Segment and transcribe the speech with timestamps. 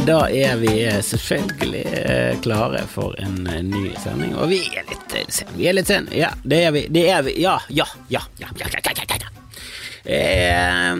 [0.00, 0.72] da er vi
[1.02, 4.34] selvfølgelig eh, klare for en eh, ny sending.
[4.36, 5.32] Og vi er litt sene.
[5.38, 5.52] sen.
[5.58, 6.08] Vi er litt sen.
[6.14, 6.84] Ja, det er vi.
[6.94, 7.36] Det er vi.
[7.42, 8.22] Ja, ja, ja.
[8.42, 9.30] ja, ja, ja, ja, ja, ja.
[10.04, 10.94] Eh,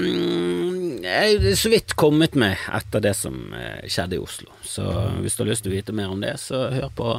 [1.04, 4.50] Jeg er så vidt kommet med etter det som eh, skjedde i Oslo.
[4.64, 4.84] Så
[5.20, 7.10] hvis du har lyst til å vite mer om det, så hør på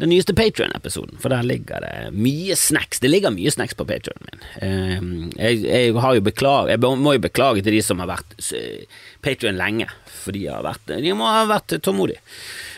[0.00, 3.00] den nyeste Patrion-episoden, for der ligger det mye snacks.
[3.02, 4.42] Det ligger mye snacks på Patrionen min.
[4.64, 8.34] Eh, Jeg, jeg, jo beklag, jeg må jo beklage til de som har vært
[9.22, 12.22] Patrion lenge, for de, har vært, de må ha vært tålmodige.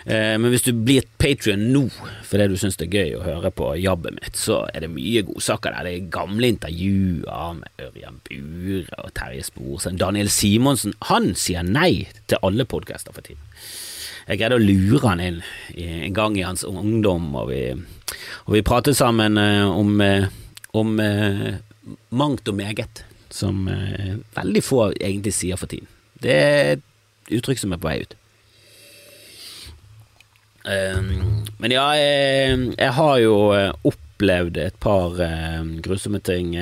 [0.05, 1.87] Eh, Men hvis du blir Patrion nå
[2.25, 5.23] fordi du syns det er gøy å høre på jabbet mitt, så er det mye
[5.29, 5.87] godsaker der.
[5.89, 10.01] Det er gamle intervjuer med Ørjan Bure og Terje Sporsen.
[10.01, 13.41] Daniel Simonsen han sier nei til alle podkaster for tiden.
[14.25, 15.43] Jeg greide å lure han inn
[15.77, 17.61] en gang i hans ungdom, og vi,
[18.47, 20.31] og vi pratet sammen eh, om, eh,
[20.73, 21.59] om eh,
[22.09, 23.05] mangt og meget,
[23.35, 25.89] som veldig få egentlig sier for tiden.
[26.23, 26.85] Det er et
[27.35, 28.15] uttrykk som er på vei ut.
[30.65, 33.35] Um, men ja, jeg, jeg har jo
[33.91, 35.19] opplevd et par
[35.83, 36.55] grusomme ting.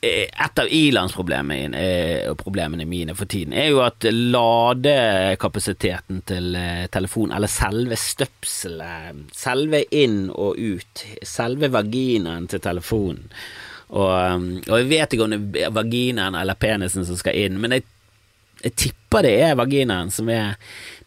[0.00, 0.28] Eh.
[0.28, 6.56] Et av ilandsproblemene eh, mine for tiden er jo at ladekapasiteten til
[6.92, 13.28] telefonen, eller selve støpselet, selve inn og ut, selve vaginaen til telefonen
[13.88, 17.56] og, um, og jeg vet ikke om det er vaginaen eller penisen som skal inn,
[17.60, 17.86] men jeg
[18.64, 20.56] jeg tipper det er vaginaen som er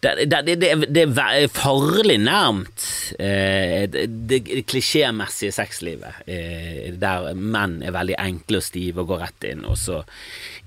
[0.02, 2.86] Det, det, det, det, er farlig nærmt
[3.22, 9.46] eh, det, klisjémessige sexlivet, eh, der menn er veldig enkle og stive og går rett
[9.52, 10.00] inn, og så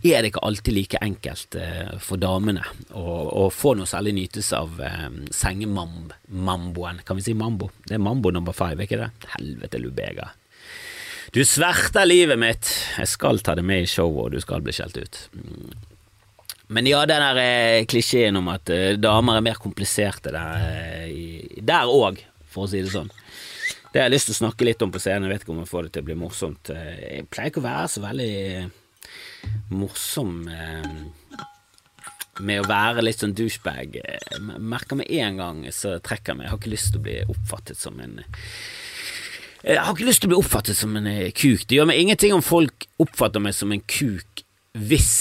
[0.05, 2.63] er det ikke alltid like enkelt eh, for damene
[2.95, 7.03] å, få noe særlig nytelse av eh, sengemamboen.
[7.03, 7.73] Kan vi si mambo?
[7.83, 9.11] Det er mambo number five, ikke det?
[9.35, 10.29] Helvete, Lubega.
[11.35, 12.71] Du sverter livet mitt!
[13.01, 15.21] Jeg skal ta det med i showet, og du skal bli skjelt ut.
[16.75, 20.65] Men ja, den der eh, klisjeen om at eh, damer er mer kompliserte der
[21.07, 22.19] eh, der òg,
[22.51, 23.13] for å si det sånn.
[23.93, 25.61] Det har jeg lyst til å snakke litt om på scenen, jeg vet ikke om
[25.63, 26.73] jeg får det til å bli morsomt.
[26.75, 28.33] Jeg pleier ikke å være så veldig
[29.71, 30.33] morsom
[32.43, 34.01] med å være litt sånn douchebag.
[34.01, 36.49] Jeg merker med en gang så trekker jeg meg.
[36.49, 38.19] Jeg har ikke lyst til å bli oppfattet som en
[39.65, 41.63] jeg har ikke lyst til å bli oppfattet som en kuk.
[41.65, 44.43] Det gjør meg ingenting om folk oppfatter meg som en kuk
[44.75, 45.15] hvis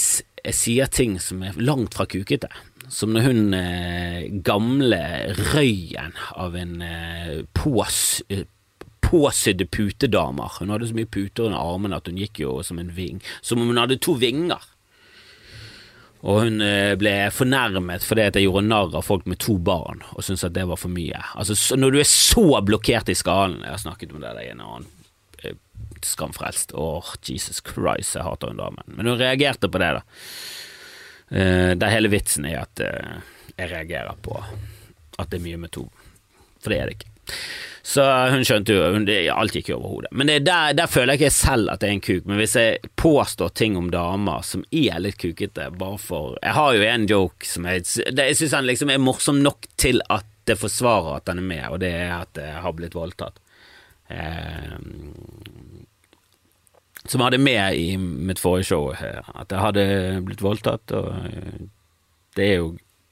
[0.44, 2.50] jeg sier ting som er langt fra kukete.
[2.92, 5.00] Som når hun eh, gamle
[5.54, 8.44] røyen av en eh, pås, eh,
[9.04, 10.58] påsydde putedamer.
[10.60, 13.22] Hun hadde så mye puter under armene at hun gikk jo som en ving.
[13.40, 14.68] Som om hun hadde to vinger.
[16.24, 20.00] Og hun eh, ble fornærmet fordi at jeg gjorde narr av folk med to barn,
[20.12, 21.20] og syntes at det var for mye.
[21.36, 24.44] Altså, så når du er så blokkert i skallen Jeg har snakket om det der
[24.44, 24.92] i en annen
[26.04, 26.74] Skamfrelst.
[26.76, 28.84] Åh, Jesus Christ, jeg hater hun damen.
[28.86, 30.04] Men hun reagerte på det, da.
[31.34, 33.14] Det der hele vitsen er at uh,
[33.56, 34.36] jeg reagerer på
[35.18, 35.86] at det er mye med to.
[36.60, 37.10] For det er det ikke.
[37.84, 40.10] Så hun skjønte jo hun, det, Alt gikk jo over hodet.
[40.16, 42.28] Men det, der, der føler jeg ikke selv at jeg er en kuk.
[42.28, 46.76] Men hvis jeg påstår ting om damer som er litt kukete, bare for Jeg har
[46.78, 47.84] jo en joke som jeg,
[48.16, 51.64] det, jeg syns liksom er morsom nok til at det forsvarer at den er med,
[51.72, 53.38] og det er at jeg har blitt voldtatt.
[54.10, 54.76] Eh,
[57.04, 59.86] som jeg hadde med i mitt forrige show, eh, at jeg hadde
[60.24, 61.66] blitt voldtatt, og eh,
[62.36, 62.70] det er jo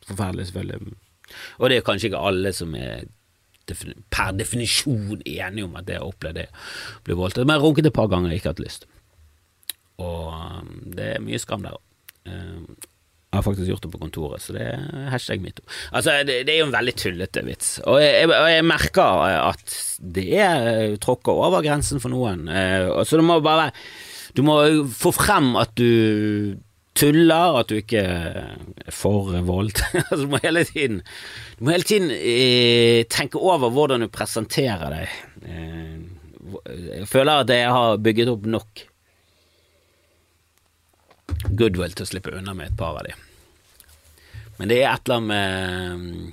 [0.08, 0.94] forferdelig, selvfølgelig.
[1.58, 3.04] Og det er kanskje ikke alle som er
[4.10, 6.48] per definisjon enige om at det å oppleve det
[7.06, 7.47] ble voldtatt.
[7.47, 8.88] Men jeg runket et par ganger jeg ikke hatt lyst.
[10.02, 11.84] Og um, det er mye skam der òg.
[13.32, 15.65] Jeg har faktisk gjort det på kontoret, så det er hashtag metoo.
[15.97, 19.76] Altså, det, det er jo en veldig tullete vits, og jeg, jeg, jeg merker at
[20.19, 22.44] det er tråkker over grensen for noen.
[22.53, 23.70] Eh, Så du må bare
[24.37, 24.59] Du må
[24.93, 26.59] få frem at du
[26.93, 29.81] tuller, at du ikke er for voldt.
[30.10, 31.00] altså, du må hele tiden
[31.56, 35.19] Du må hele tiden eh, tenke over hvordan du presenterer deg.
[35.49, 36.00] Eh,
[37.00, 38.88] jeg føler at jeg har bygget opp nok
[41.58, 43.14] goodwill til å slippe unna med et par av de.
[44.58, 46.32] Men det er et eller annet med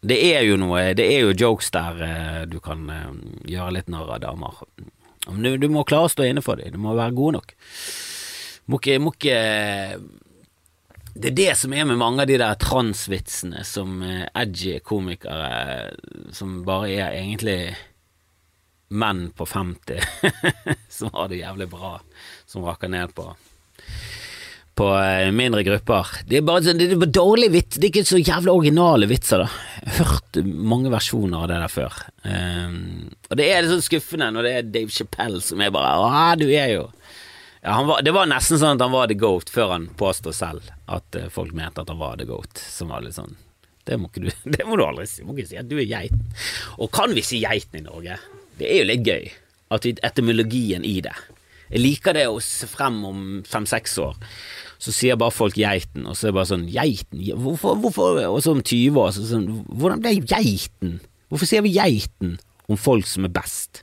[0.00, 3.10] Det er jo noe Det er jo jokes der eh, du kan eh,
[3.52, 4.62] gjøre litt narr av damer.
[5.28, 6.72] Du, du må klare å stå inne for dem.
[6.72, 7.52] Du må være god nok.
[8.68, 9.38] Må ikke, må ikke
[11.14, 15.92] Det er det som er med mange av de der transvitsene som eh, edgy komikere
[16.36, 17.60] som bare er egentlig
[18.88, 20.00] menn på 50
[20.98, 21.98] som har det jævlig bra,
[22.48, 23.26] som raker ned på
[24.78, 26.12] på eh, mindre grupper.
[26.28, 27.78] Det er bare, sånn- det er dårlig vits.
[27.78, 29.48] Det er ikke så jævlig originale vitser, da.
[29.82, 31.96] Jeg har hørt mange versjoner av det der før.
[32.22, 32.76] Um,
[33.30, 36.08] og det er litt sånn skuffende når det er Dave Chappelle som er bare Å,
[36.38, 36.82] du er jo
[37.62, 40.68] Ja, var, det var nesten sånn at han var the goat før han påstod selv
[40.86, 42.60] at eh, folk mente at han var the goat.
[42.60, 43.34] Som var litt sånn
[43.88, 45.24] Det må, du, det må du aldri si.
[45.24, 46.22] Du må ikke si at du er geiten.
[46.78, 48.20] Og kan vi si geiten i Norge?
[48.60, 49.28] Det er jo litt gøy.
[49.74, 51.16] At vi, etymologien i det.
[51.68, 54.14] Jeg liker det å se frem om fem-seks år.
[54.78, 57.22] Så sier bare folk geiten, og så er det bare sånn Geiten?
[57.42, 57.78] Hvorfor?
[57.82, 58.20] hvorfor?
[58.30, 61.00] Og så om 20 år så sånn Hvordan ble geiten?
[61.28, 62.36] Hvorfor sier vi geiten
[62.70, 63.82] om folk som er best?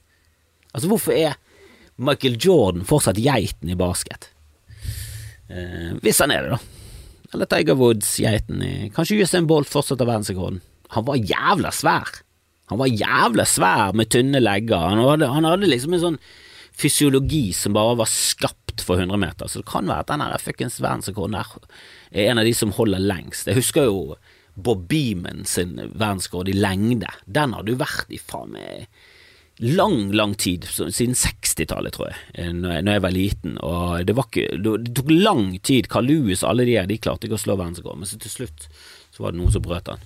[0.71, 1.35] Altså, hvorfor er
[1.99, 4.29] Michael Jordan fortsatt geiten i basket?
[5.51, 6.59] Eh, hvis han er det, da.
[7.35, 10.61] Eller Tiger Woods, geiten i Kanskje Usain Bolt fortsatt har verdensrekorden.
[10.95, 12.21] Han var jævla svær.
[12.71, 14.89] Han var jævla svær med tynne legger.
[14.89, 16.19] Han hadde, han hadde liksom en sånn
[16.75, 19.47] fysiologi som bare var skapt for 100 meter.
[19.47, 21.57] Så det kan være at den fuckings verdensrekorden der
[22.11, 23.47] er en av de som holder lengst.
[23.47, 24.15] Jeg husker jo
[24.55, 27.11] Bob Beeman sin verdensrekord i lengde.
[27.25, 28.87] Den har du vært i faen meg
[29.63, 33.55] lang, lang tid, siden 60-tallet, tror jeg, eh, når jeg var liten.
[33.63, 35.87] Og det, var ikke, det tok lang tid.
[35.91, 38.33] Carl Lewis og alle de her, de klarte ikke å slå verdensrekorden, men så til
[38.33, 38.67] slutt
[39.15, 40.03] så var det noen som brøt den.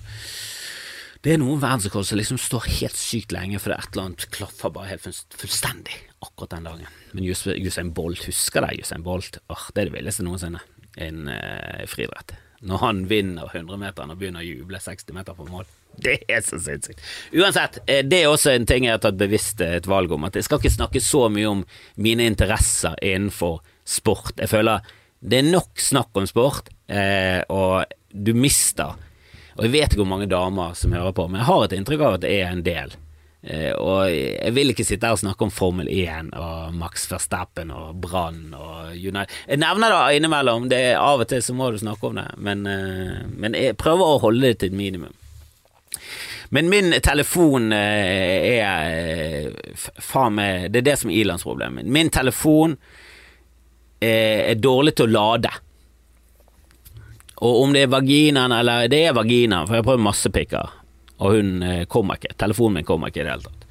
[1.20, 4.08] Det er noen verdensrekord som liksom står helt sykt lenge, for det er et eller
[4.08, 7.00] annet klaffer bare helt fullstendig akkurat den dagen.
[7.16, 9.40] Men Usain Bolt, husker deg Usain Bolt?
[9.48, 10.62] Åh, det er det villeste noensinne.
[11.00, 12.34] En uh, friidrett.
[12.66, 15.68] Når han vinner 100-meteren og begynner å juble 60 meter på mål.
[16.04, 17.00] Det er så sinnssykt.
[17.34, 20.22] Uansett, eh, det er også en ting jeg har tatt bevisst eh, et valg om.
[20.28, 21.64] At jeg skal ikke snakke så mye om
[22.00, 24.36] mine interesser innenfor sport.
[24.38, 24.86] Jeg føler
[25.20, 28.96] det er nok snakk om sport, eh, og du mister
[29.58, 32.04] Og jeg vet ikke hvor mange damer som hører på, men jeg har et inntrykk
[32.06, 32.94] av at det er en del.
[33.40, 37.94] Og jeg vil ikke sitte her og snakke om Formel 1 og Max Verstappen og
[38.04, 39.32] Brann og United.
[39.48, 42.26] Jeg nevner det innimellom, det er av og til så må du snakke om det,
[42.36, 42.68] men,
[43.32, 45.16] men jeg prøver å holde det til et minimum.
[46.52, 51.86] Men min telefon eh, er eh, faen meg Det er det som er ilandsproblemet.
[51.86, 52.74] Min telefon
[54.02, 55.52] eh, er dårlig til å lade.
[57.46, 60.74] Og om det er vaginaen eller Det er vaginaen, for jeg har prøvd masse pikker,
[61.20, 62.34] og hun kommer ikke.
[62.40, 63.66] Telefonen min kommer ikke i det hele tatt.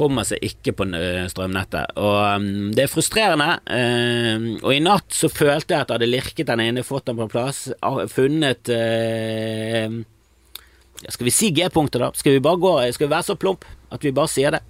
[0.00, 0.86] Kommer seg ikke på
[1.28, 1.96] strømnettet.
[2.00, 3.50] Og um, det er frustrerende.
[3.68, 7.18] Um, og i natt så følte jeg at jeg hadde lirket den inne, fått den
[7.20, 7.66] på plass,
[8.14, 10.00] funnet uh,
[11.08, 12.10] skal vi si G-punktet, da?
[12.14, 14.60] Skal vi bare gå, skal vi være så plump at vi bare sier det?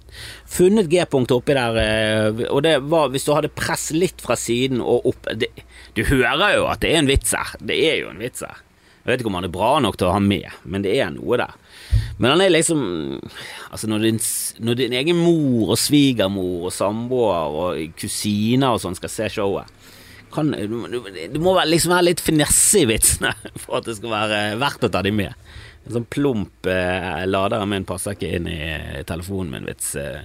[0.49, 4.79] Funnet G-punktet oppi der, eh, og det var hvis du hadde press litt fra siden
[4.81, 5.51] og opp det,
[5.93, 7.55] Du hører jo at det er en vits her.
[7.59, 8.63] Det er jo en vits her.
[9.01, 11.09] Jeg vet ikke om han er bra nok til å ha med, men det er
[11.13, 11.55] noe der.
[12.21, 12.81] Men han er liksom
[13.71, 14.19] Altså, når din,
[14.63, 19.79] når din egen mor og svigermor og samboer og kusiner og sånn skal se showet
[20.31, 23.33] kan, Det må liksom være litt finesse i vitsene
[23.63, 25.35] for at det skal være verdt å ta dem med.
[25.85, 28.61] En sånn plump eh, lader min passer ikke inn i
[29.07, 29.95] telefonen min, vits.
[29.99, 30.21] Eh,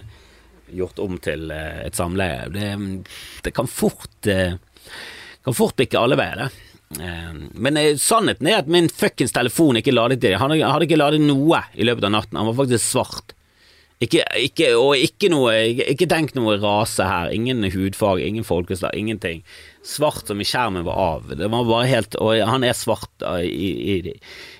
[0.76, 2.46] gjort om til eh, et samleie.
[2.55, 2.70] Det,
[3.46, 4.58] det, kan fort eh,
[5.46, 6.66] Kan fort bikke alle veier, det.
[6.94, 10.37] Eh, men sannheten er at min fuckings telefon ikke ladet i det.
[10.43, 12.38] Han hadde ikke ladet noe i løpet av natten.
[12.38, 13.37] Han var faktisk svart.
[13.97, 17.31] Ikke, ikke, og ikke noe Ikke, tenk noe rase her.
[17.33, 19.41] Ingen hudfag, ingen folkeslag, ingenting.
[19.87, 21.31] Svart som i skjermen var av.
[21.33, 24.17] Det var bare helt Og han er svart i, i,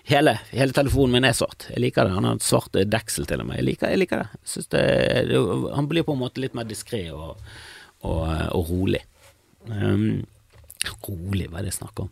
[0.09, 1.69] Hele, hele, telefonen min er svart.
[1.69, 2.15] Jeg liker det.
[2.17, 3.61] Han har et svart deksel til og med.
[3.61, 4.65] Jeg liker, jeg liker det.
[4.73, 4.87] det,
[5.33, 5.43] det.
[5.75, 7.37] Han blir på en måte litt mer diskré og,
[8.07, 8.23] og,
[8.55, 9.03] og, rolig.
[9.67, 10.23] Um,
[11.07, 12.11] rolig, hva er det jeg snakker om?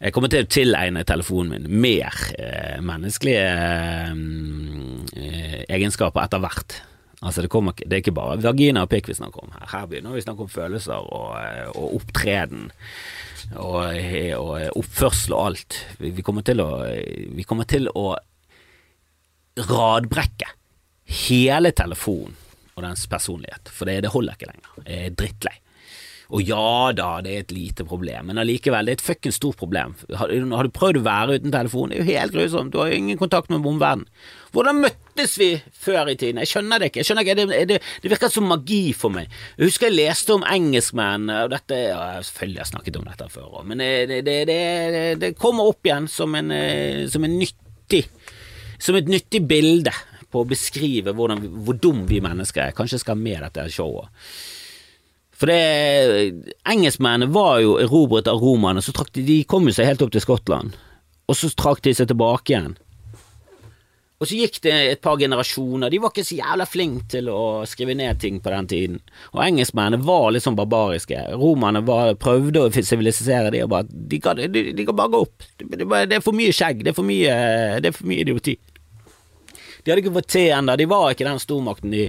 [0.00, 3.48] Jeg kommer til å tilegne telefonen min mer eh, menneskelige
[5.16, 6.78] eh, egenskaper etter hvert.
[7.20, 9.66] Altså det, kommer, det, er ikke bare vagina og pikk vi snakker om her.
[9.68, 12.70] Her begynner vi å snakke om følelser og, eh, og opptreden
[13.60, 13.82] og,
[14.38, 15.80] og, oppførsel og alt.
[16.00, 16.70] Vi, vi, kommer til å,
[17.36, 18.14] vi kommer til å
[19.60, 20.48] radbrekke
[21.28, 22.36] hele telefonen
[22.78, 24.76] og dens personlighet, for det, det holder ikke lenger.
[24.86, 25.56] Jeg er drittlei.
[26.30, 29.58] Og ja da, det er et lite problem, men allikevel, det er et fuckings stort
[29.58, 29.96] problem.
[30.14, 31.90] Har, har, du prøvd å være uten telefon?
[31.90, 34.06] Det er jo helt grusomt, du har jo ingen kontakt med omverdenen.
[34.54, 36.40] Hvordan møttes vi før i tiden?
[36.42, 37.00] Jeg skjønner det ikke.
[37.02, 39.30] Jeg skjønner ikke, det, det, det virker som magi for meg.
[39.58, 43.28] Jeg husker jeg leste om engelskmenn, og dette ja, Selvfølgelig har jeg snakket om dette
[43.34, 44.38] før òg, men det,
[45.20, 48.04] det, kommer opp igjen som en, eh, som en nyttig
[48.80, 49.92] Som et nyttig bilde
[50.30, 52.74] på å beskrive hvordan, hvor dum vi mennesker er.
[52.76, 54.10] Kanskje jeg skal ha med dette showet.
[55.40, 56.34] For det
[56.68, 60.12] Engelskmennene var jo erobret av romerne, så trakk de, de kom jo seg helt opp
[60.12, 60.76] til Skottland.
[61.30, 62.74] Og så trakk de seg tilbake igjen.
[64.20, 67.62] Og så gikk det et par generasjoner, de var ikke så jævla flinke til å
[67.64, 68.98] skrive ned ting på den tiden.
[69.32, 71.22] Og engelskmennene var litt sånn barbariske.
[71.40, 75.48] Romerne var, prøvde å sivilisere de og bare de kan, bare gå opp.
[75.56, 77.38] Det, er for mye skjegg, det er for mye,
[77.80, 78.58] det er for mye idioti.
[79.80, 80.76] De hadde ikke fått til ennå.
[80.78, 82.06] De var ikke den stormakten de,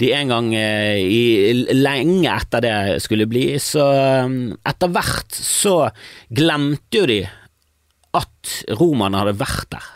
[0.00, 1.24] de en gang eh, i,
[1.74, 3.46] lenge etter det skulle bli.
[3.62, 4.38] Så eh,
[4.74, 5.76] etter hvert så
[6.34, 7.20] glemte jo de
[8.14, 9.90] at romerne hadde vært der.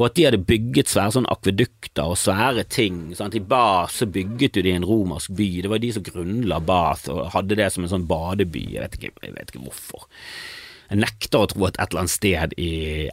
[0.00, 3.10] Og at de hadde bygget svære sånn akvedukter og svære ting.
[3.18, 3.36] Sant?
[3.36, 5.48] I Bath så bygget jo de en romersk by.
[5.60, 8.64] Det var de som grunnla Bath og hadde det som en sånn badeby.
[8.78, 10.06] Jeg vet ikke, jeg vet ikke hvorfor.
[10.90, 12.70] Jeg nekter å tro at et eller annet sted i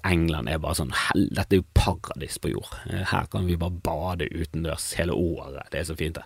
[0.07, 2.73] England er bare sånn Hell, dette er jo paradis på jord.
[2.89, 5.69] Her kan vi bare bade utendørs hele året.
[5.69, 6.25] Det er så fint, det.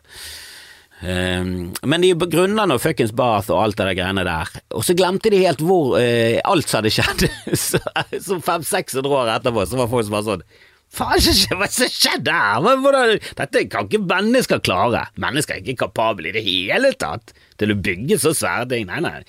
[1.02, 4.94] Um, men de grunnla nå fuckings Bath og alt det der greiene der, og så
[4.94, 7.26] glemte de helt hvor uh, alt som hadde skjedd.
[8.28, 10.46] så fem-seks år etterpå så var folk som var sånn
[10.92, 11.24] Faen,
[11.56, 13.14] hva skjedde her?
[13.40, 15.06] Dette kan ikke mennesker klare.
[15.22, 17.32] Mennesker er ikke kapable i det hele tatt
[17.62, 18.90] til å bygge så svære ting.
[18.90, 19.22] Nei, nei.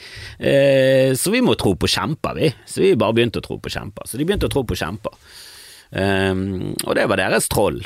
[0.42, 2.50] Eh, så vi må tro på kjemper, vi.
[2.66, 4.11] Så vi bare begynte å tro på kjemper.
[4.11, 5.14] Så de begynte å tro på kjemper.
[5.95, 6.35] Eh,
[6.83, 7.83] og det var deres troll.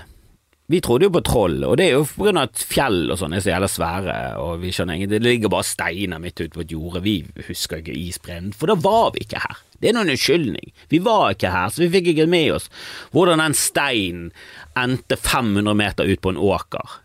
[0.66, 3.42] Vi trodde jo på troll, og det er jo av at fjell og sånn er
[3.44, 5.22] så jævla svære, og vi skjønner ingenting.
[5.22, 7.04] Det ligger bare steiner midt ute på et jorde.
[7.04, 9.60] Vi husker ikke isbreen, for da var vi ikke her.
[9.78, 10.74] Det er noen unnskyldning.
[10.90, 12.66] Vi var ikke her, så vi fikk ikke med oss
[13.14, 14.32] hvordan den steinen
[14.74, 16.98] endte 500 meter ut på en åker.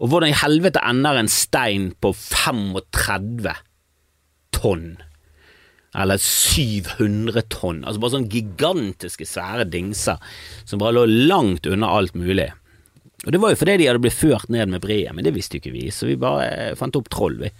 [0.00, 3.52] Og hvordan i helvete ender en stein på 35
[4.56, 4.90] tonn?
[5.96, 7.84] Eller 700 tonn.
[7.84, 10.20] Altså bare sånne gigantiske, svære dingser
[10.64, 12.54] som bare lå langt unna alt mulig.
[13.24, 15.56] Og Det var jo fordi de hadde blitt ført ned med breet, men det visste
[15.56, 17.50] jo ikke vi, så vi bare eh, fant opp troll vi,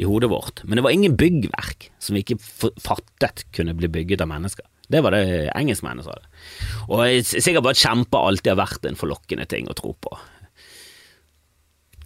[0.00, 0.62] i hodet vårt.
[0.64, 2.40] Men det var ingen byggverk som vi ikke
[2.80, 4.66] fattet kunne bli bygget av mennesker.
[4.92, 6.16] Det var det engelskmennene sa.
[6.16, 6.46] det.
[6.88, 10.16] Og jeg er sikker at kjemper alltid har vært en forlokkende ting å tro på.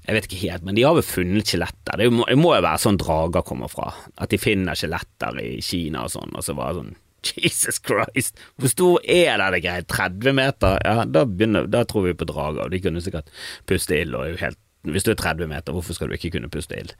[0.06, 1.98] Jeg vet ikke helt, men de har vel funnet skjeletter.
[1.98, 3.88] Det må jo være sånn drager kommer fra.
[4.22, 6.94] At de finner skjeletter i Kina og sånn, og så var det sånn
[7.34, 9.88] Jesus Christ, hvor stor er det greit?
[9.92, 10.78] 30 meter?
[10.84, 13.30] Ja, da, begynner, da tror vi på drager, de kunne sikkert
[13.68, 16.76] puste ild, og helt hvis du er 30 meter, hvorfor skal du ikke kunne puste
[16.78, 16.92] ild?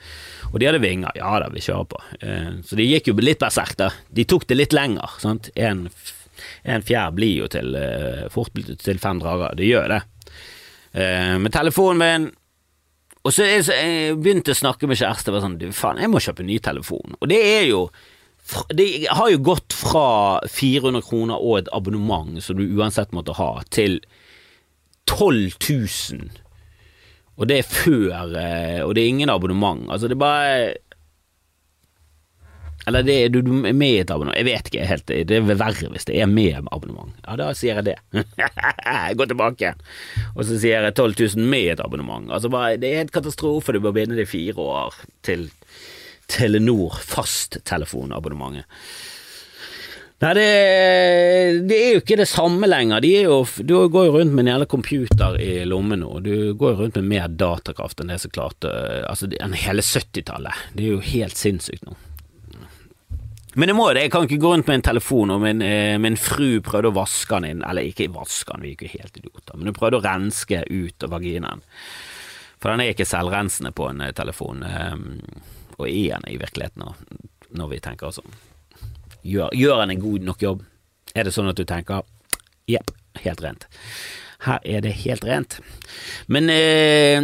[0.53, 2.01] Og de hadde vinger, ja da, vi kjører på.
[2.19, 3.93] Eh, så de gikk jo litt berserk, da.
[4.11, 5.53] De tok det litt lenger, sant.
[5.55, 5.85] En,
[6.67, 10.01] en fjær blir jo til eh, fort til fem drager, det gjør det.
[10.99, 12.29] Eh, med telefonen min
[13.27, 16.21] og så jeg begynte jeg å snakke med kjæreste var sånn, du faen, jeg må
[16.23, 17.17] kjøpe en ny telefon.
[17.19, 17.81] Og det er jo
[18.69, 23.51] det har jo gått fra 400 kroner og et abonnement som du uansett måtte ha,
[23.75, 23.99] til
[25.11, 26.29] 12 000.
[27.37, 29.87] Og det er før eh, Og det er ingen abonnement.
[29.93, 30.75] Altså, det er bare
[32.87, 34.39] Eller det er, du, med i et abonnement.
[34.39, 35.07] Jeg vet ikke helt.
[35.11, 37.13] Det er verre hvis det er med abonnement.
[37.27, 37.97] Ja, da sier jeg det.
[39.19, 39.75] Gå tilbake.
[40.37, 42.31] Og så sier jeg 12 000 med et abonnement.
[42.31, 43.75] Altså bare, Det er helt katastrofe.
[43.75, 45.51] Du bør binde det i fire år til
[46.27, 48.67] Telenor fasttelefonabonnementet.
[50.17, 50.45] Nei, det,
[51.69, 53.05] det, er jo ikke det samme lenger.
[53.05, 56.09] Jo, du går jo rundt med en jævla computer i lommen nå.
[56.25, 58.73] Du går jo rundt med mer datakraft enn det som klarte
[59.05, 60.69] Altså, enn hele 70-tallet.
[60.73, 61.99] Det er jo helt sinnssykt nå.
[63.57, 65.95] Men jeg må det, jeg kan ikke gå rundt med en telefon, og min, eh,
[66.01, 69.17] min fru prøvde å vaske den inn, eller ikke vaske den, vi er jo helt
[69.17, 71.63] idioter, men hun prøvde å renske ut av vaginaen.
[72.61, 74.61] For den er ikke selvrensende på en eh, telefon.
[74.61, 75.07] Um,
[75.77, 76.85] og er han i virkeligheten
[77.57, 78.37] når vi tenker sånn?
[79.27, 80.65] Gjør, gjør han en god nok jobb?
[81.17, 82.05] Er det sånn at du tenker
[82.71, 82.91] jepp,
[83.23, 83.67] helt rent.
[84.47, 85.59] Her er det helt rent.
[86.29, 87.23] Men eh,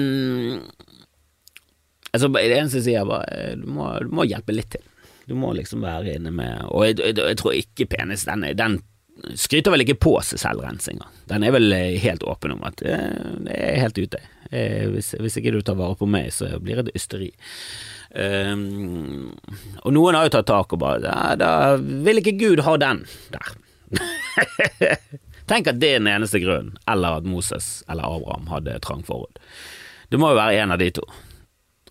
[2.12, 4.86] altså, det eneste jeg sier, bare eh, du må, du må, hjelpe litt til.
[5.28, 8.80] Du må liksom være inne med Og jeg, jeg, jeg tror ikke penis den, den
[9.38, 11.06] skryter vel ikke på seg selvrensinga.
[11.30, 14.22] Den er vel eh, helt åpen om at eh, det er helt ute.
[14.52, 17.30] Hvis, hvis, ikke du tar vare på meg, så blir det ysteri.
[18.12, 19.32] Um,
[19.80, 23.06] og noen har jo tatt tak og bare ja, Da vil ikke Gud ha den
[23.32, 23.54] der.
[25.50, 29.40] Tenk at det er den eneste grunnen, eller at Moses eller Abraham hadde trang forhold.
[30.12, 31.06] Det må jo være en av de to.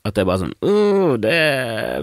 [0.06, 1.38] At det er bare sånn uh, det,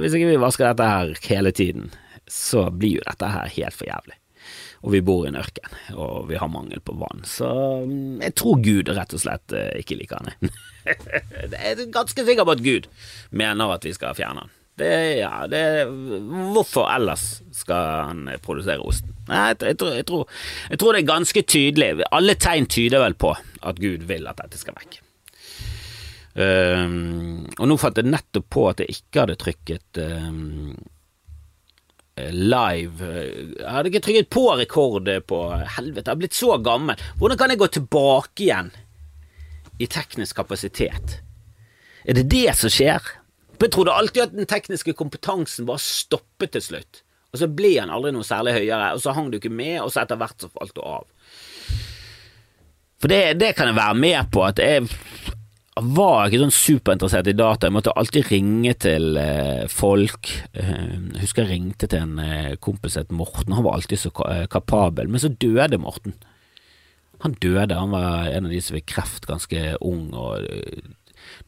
[0.03, 1.93] Hvis ikke vi vasker dette her hele tiden,
[2.31, 4.19] så blir jo dette her helt for jævlig.
[4.87, 7.25] Og vi bor i en ørken, og vi har mangel på vann.
[7.27, 7.49] Så
[7.89, 10.53] mm, jeg tror Gud rett og slett eh, ikke liker han.
[11.52, 12.88] jeg er ganske sikker på at Gud
[13.30, 14.54] mener at vi skal fjerne den.
[14.78, 15.61] Det, ja, det,
[16.54, 19.11] hvorfor ellers skal han produsere osten?
[19.26, 20.28] Nei, jeg, jeg, tror, jeg, tror,
[20.71, 21.88] jeg, tror, det er ganske tydelig.
[22.14, 25.00] Alle tegn tyder vel på at Gud vil at dette skal vekk.
[26.38, 30.76] Um, og nå fant jeg nettopp på at jeg ikke hadde trykket um,
[32.30, 35.40] live Jeg hadde ikke trykket på rekord på
[35.75, 37.00] Helvete, jeg har blitt så gammel.
[37.18, 38.71] Hvordan kan jeg gå tilbake igjen
[39.78, 41.20] i teknisk kapasitet.
[42.08, 43.02] Er det det som skjer?
[43.58, 47.92] Jeg trodde alltid at den tekniske kompetansen bare stoppet til slutt, og så ble han
[47.92, 50.50] aldri noe særlig høyere, og så hang du ikke med, og så etter hvert så
[50.52, 51.08] falt du av.
[52.99, 54.87] For det, det kan jeg være med på, at jeg
[55.78, 57.68] var ikke sånn superinteressert i data.
[57.68, 60.30] Jeg måtte alltid ringe til eh, folk.
[60.58, 60.73] Eh,
[61.14, 64.11] jeg husker jeg ringte til en kompis som het Morten, han var alltid så
[64.50, 65.06] kapabel.
[65.06, 66.16] Men så døde Morten.
[67.25, 70.13] Han døde, han var en av de som fikk kreft ganske ung.
[70.15, 70.85] og eh,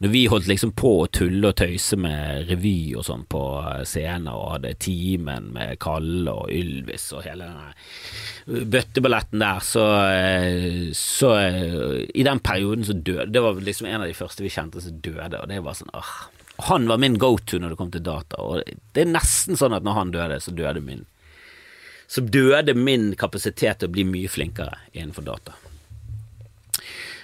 [0.03, 3.43] Når vi holdt liksom på å tulle og tøyse med revy og sånn på
[3.87, 10.91] scener, og hadde Timen med Kalle og Ylvis og hele den bøtteballetten der, så, eh,
[10.97, 14.51] så eh, I den perioden så døde Det var liksom en av de første vi
[14.51, 16.13] kjente som døde, og det var sånn ah.
[16.67, 19.87] Han var min go-to når det kom til data, og det er nesten sånn at
[19.87, 21.07] når han døde, så døde min
[22.11, 25.53] Så døde min kapasitet til å bli mye flinkere innenfor data.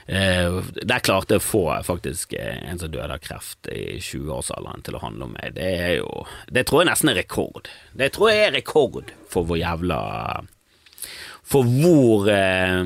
[0.08, 4.86] Eh, der klarte jeg å få faktisk eh, en som døde av kreft i 20-årsalderen
[4.88, 5.58] til å handle om meg.
[5.58, 7.68] Det er jo Det tror jeg nesten er rekord.
[7.92, 10.00] Det tror jeg er rekord for hvor jævla
[11.44, 12.80] For hvor eh,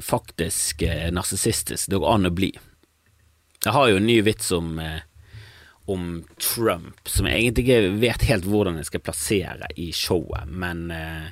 [0.00, 2.54] faktisk eh, narsissistisk det går an å bli.
[3.62, 5.04] Jeg har jo en ny vits om eh,
[5.84, 10.84] om Trump, som jeg egentlig ikke vet helt hvordan jeg skal plassere i showet, men
[10.94, 11.30] eh,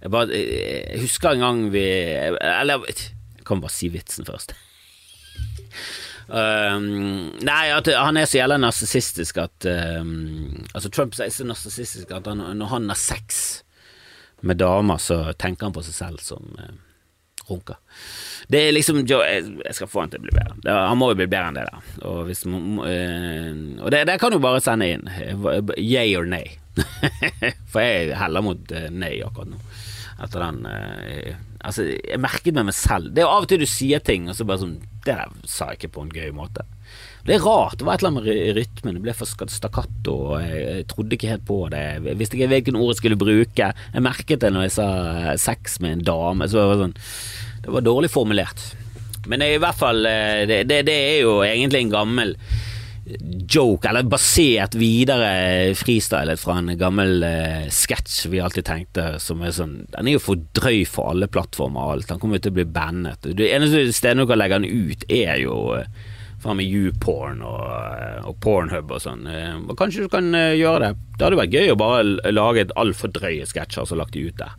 [0.00, 1.84] jeg bare jeg husker en gang vi
[2.40, 4.54] Eller jeg kan bare si vitsen først.
[6.30, 12.12] Um, nei, at han er så jævla narsissistisk at um, Altså Trump er så narsissistisk
[12.14, 13.64] at han, når han har sex
[14.46, 16.70] med damer, så tenker han på seg selv som uh,
[17.50, 17.76] runker.
[18.48, 20.76] Det er liksom jeg, skal få han til å bli bedre.
[20.88, 21.90] Han må jo bli bedre enn det der.
[22.08, 25.04] Og, hvis, uh, og det, det kan du bare sende inn.
[25.76, 26.54] Yay or nay.
[27.72, 29.60] For jeg heller mot uh, nei akkurat nå.
[30.20, 33.10] Etter den uh, Altså, jeg merket med meg selv.
[33.12, 35.68] Det er av og til du sier ting, og så bare sånn Det der sa
[35.68, 36.64] jeg ikke på en gøy måte.
[37.28, 37.76] Det er rart.
[37.78, 38.96] Det var et eller annet med rytmen.
[38.96, 41.82] Det ble for stakkato, jeg, jeg trodde ikke helt på det.
[41.98, 43.70] Jeg visste ikke hvilken ord jeg skulle bruke.
[43.76, 46.48] Jeg merket det når jeg sa eh, sex med en dame.
[46.48, 46.96] Så det var sånn
[47.66, 48.64] Det var dårlig formulert.
[49.28, 52.36] Men i hvert fall eh, Det, det, det er jo egentlig en gammel
[53.50, 59.54] joke, eller basert videre freestylet fra en gammel eh, sketsj vi alltid tenkte som er
[59.56, 62.08] sånn Den er jo for drøy for alle plattformer og alt.
[62.10, 63.30] Den kommer jo til å bli bannet.
[63.36, 65.88] Det eneste stedet du kan legge den ut, er jo eh,
[66.40, 69.26] faen meg YouPorn og, eh, og Pornhub og sånn.
[69.28, 70.92] Eh, og kanskje du kan eh, gjøre det.
[71.16, 74.28] Det hadde vært gøy å bare lage et altfor drøye sketsjer og så lagt de
[74.28, 74.54] ut der.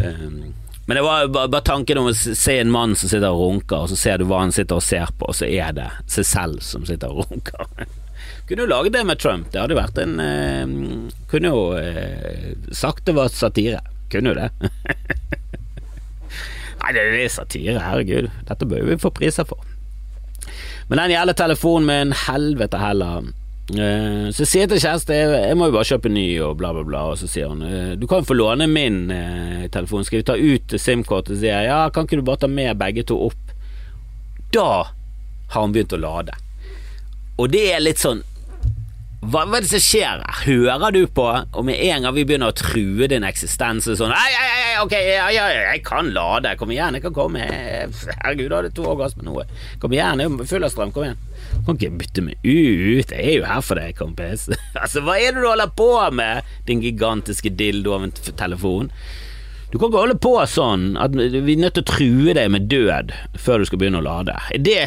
[0.00, 0.54] Um,
[0.86, 3.90] men det var bare, tanken om å se en mann som sitter og runker, og
[3.90, 6.62] så ser du hva han sitter og ser på, og så er det seg selv
[6.62, 7.66] som sitter og runker.
[8.46, 9.48] Kunne jo laget det med Trump.
[9.50, 10.66] Det hadde vært en eh,
[11.26, 13.80] Kunne jo eh, sagt det var satire.
[14.12, 14.50] Kunne jo det.
[16.80, 18.30] Nei, det er satire, herregud.
[18.46, 19.58] Dette bør vi få priser for.
[20.86, 23.26] Men den jævla telefonen min, helvete heller.
[23.74, 26.70] Eh, så sier jeg til kjæreste jeg, jeg må jo bare kjøpe ny og bla,
[26.76, 27.02] bla, bla.
[27.10, 30.06] Og så sier hun eh, du kan få låne min eh, telefon.
[30.06, 31.40] Skal vi ta ut SIM-kortet?
[31.40, 33.54] Sier jeg ja, kan ikke du bare ta med begge to opp?
[34.54, 34.68] Da
[35.50, 36.36] har hun begynt å lade.
[37.36, 38.22] Og det er litt sånn
[39.26, 40.40] hva, hva er det som skjer her?
[40.46, 44.14] Hører du på, og med en gang vi begynner å true din eksistens, så sånn
[44.14, 47.42] Ei, ei, ei, ok, ei, ei, jeg kan lade, kom igjen, jeg kan komme.
[47.42, 49.46] Herregud, da hadde to med noe.
[49.82, 51.22] Kom igjen, jeg er full av strøm, kom igjen.
[51.56, 54.48] Du kan ikke bytte meg ut, jeg er jo her for deg, kompis.
[54.82, 58.92] altså, hva er det du holder på med, din gigantiske dildo av en telefon?
[59.70, 62.68] Du kan ikke holde på sånn at vi er nødt til å true deg med
[62.70, 63.10] død
[63.42, 64.36] før du skal begynne å lade.
[64.62, 64.84] Det,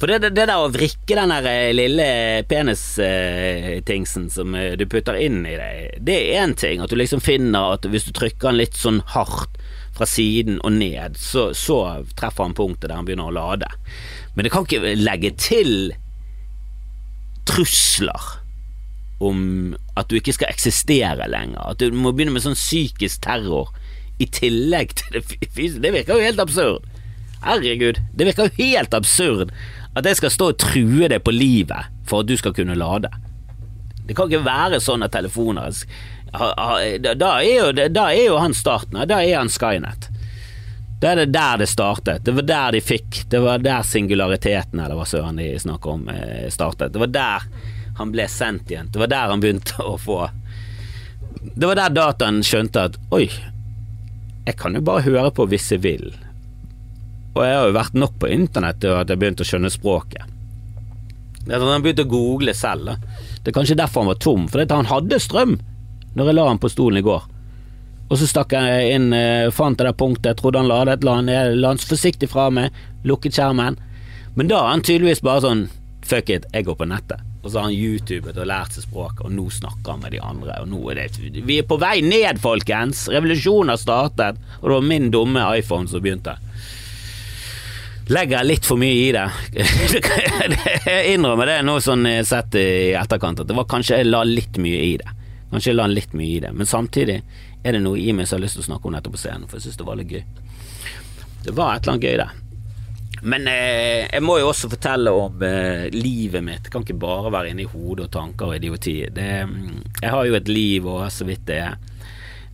[0.00, 2.08] for det, det, der å vrikke den der eh, lille
[2.50, 6.82] penistingsen som eh, du putter inn i deg, det er én ting.
[6.82, 9.60] At du liksom finner at hvis du trykker den litt sånn hardt
[9.96, 11.78] fra siden og ned, så, så
[12.18, 13.70] treffer han punktet der han begynner å lade.
[14.34, 15.94] Men det kan ikke legge til
[17.46, 18.34] trusler
[19.22, 21.62] om at du ikke skal eksistere lenger.
[21.72, 23.70] At du må begynne med sånn psykisk terror
[24.18, 25.82] i tillegg til det fysiske.
[25.84, 26.86] Det virker jo helt absurd.
[27.44, 29.52] Herregud, det virker jo helt absurd
[29.96, 33.10] at jeg skal stå og true deg på livet for at du skal kunne lade.
[34.06, 35.72] Det kan ikke være sånn at telefoner
[36.36, 38.98] da er jo, da er jo han starten.
[39.08, 40.08] Da er han Skynet.
[41.00, 42.24] Da er det der det startet.
[42.24, 46.08] Det var der de fikk Det var der singulariteten, eller hva søren de snakker om,
[46.08, 46.92] eh, startet.
[46.92, 47.42] Det var der
[47.96, 48.90] han ble sendt igjen.
[48.92, 50.30] Det var der han begynte å få
[51.46, 53.28] Det var der dataen skjønte at oi,
[54.46, 56.08] jeg kan jo bare høre på hvis jeg vil.
[57.36, 60.32] Og jeg har jo vært nok på internett til at jeg begynte å skjønne språket.
[61.46, 62.96] Det er at Han begynte å google selv.
[63.42, 65.58] Det er kanskje derfor han var tom, for han hadde strøm
[66.16, 67.26] når jeg la han på stolen i går.
[68.06, 71.26] Og så stakk jeg inn, eh, fant det punktet, jeg trodde han ladet, la han,
[71.60, 72.72] la han forsiktig fra meg,
[73.04, 73.76] lukket skjermen.
[74.34, 75.66] Men da har han tydeligvis bare sånn
[76.06, 77.22] fuck it, jeg går på nettet.
[77.42, 80.22] Og så har han youtubet og lært seg språket, og nå snakker han med de
[80.22, 80.56] andre.
[80.64, 83.04] Og nå er det Vi er på vei ned, folkens!
[83.12, 86.38] Revolusjonen har startet, og det var min dumme iPhone som begynte.
[88.08, 89.26] legger jeg litt for mye i det.
[90.86, 94.58] jeg innrømmer det nå sånn sett i etterkant, at det var kanskje jeg la litt
[94.62, 95.14] mye i det.
[95.50, 97.20] Kanskje jeg la litt mye i det, men samtidig
[97.62, 99.46] er det noe i meg som har lyst til å snakke om dette på scenen,
[99.46, 100.22] for jeg syns det var litt gøy.
[101.46, 102.45] Det var et eller annet gøy der.
[103.22, 106.64] Men eh, jeg må jo også fortelle om eh, livet mitt.
[106.66, 108.98] Det kan ikke bare være inni hodet og tanker og idioti.
[109.12, 109.30] Det,
[110.02, 111.78] jeg har jo et liv, og så vidt det er.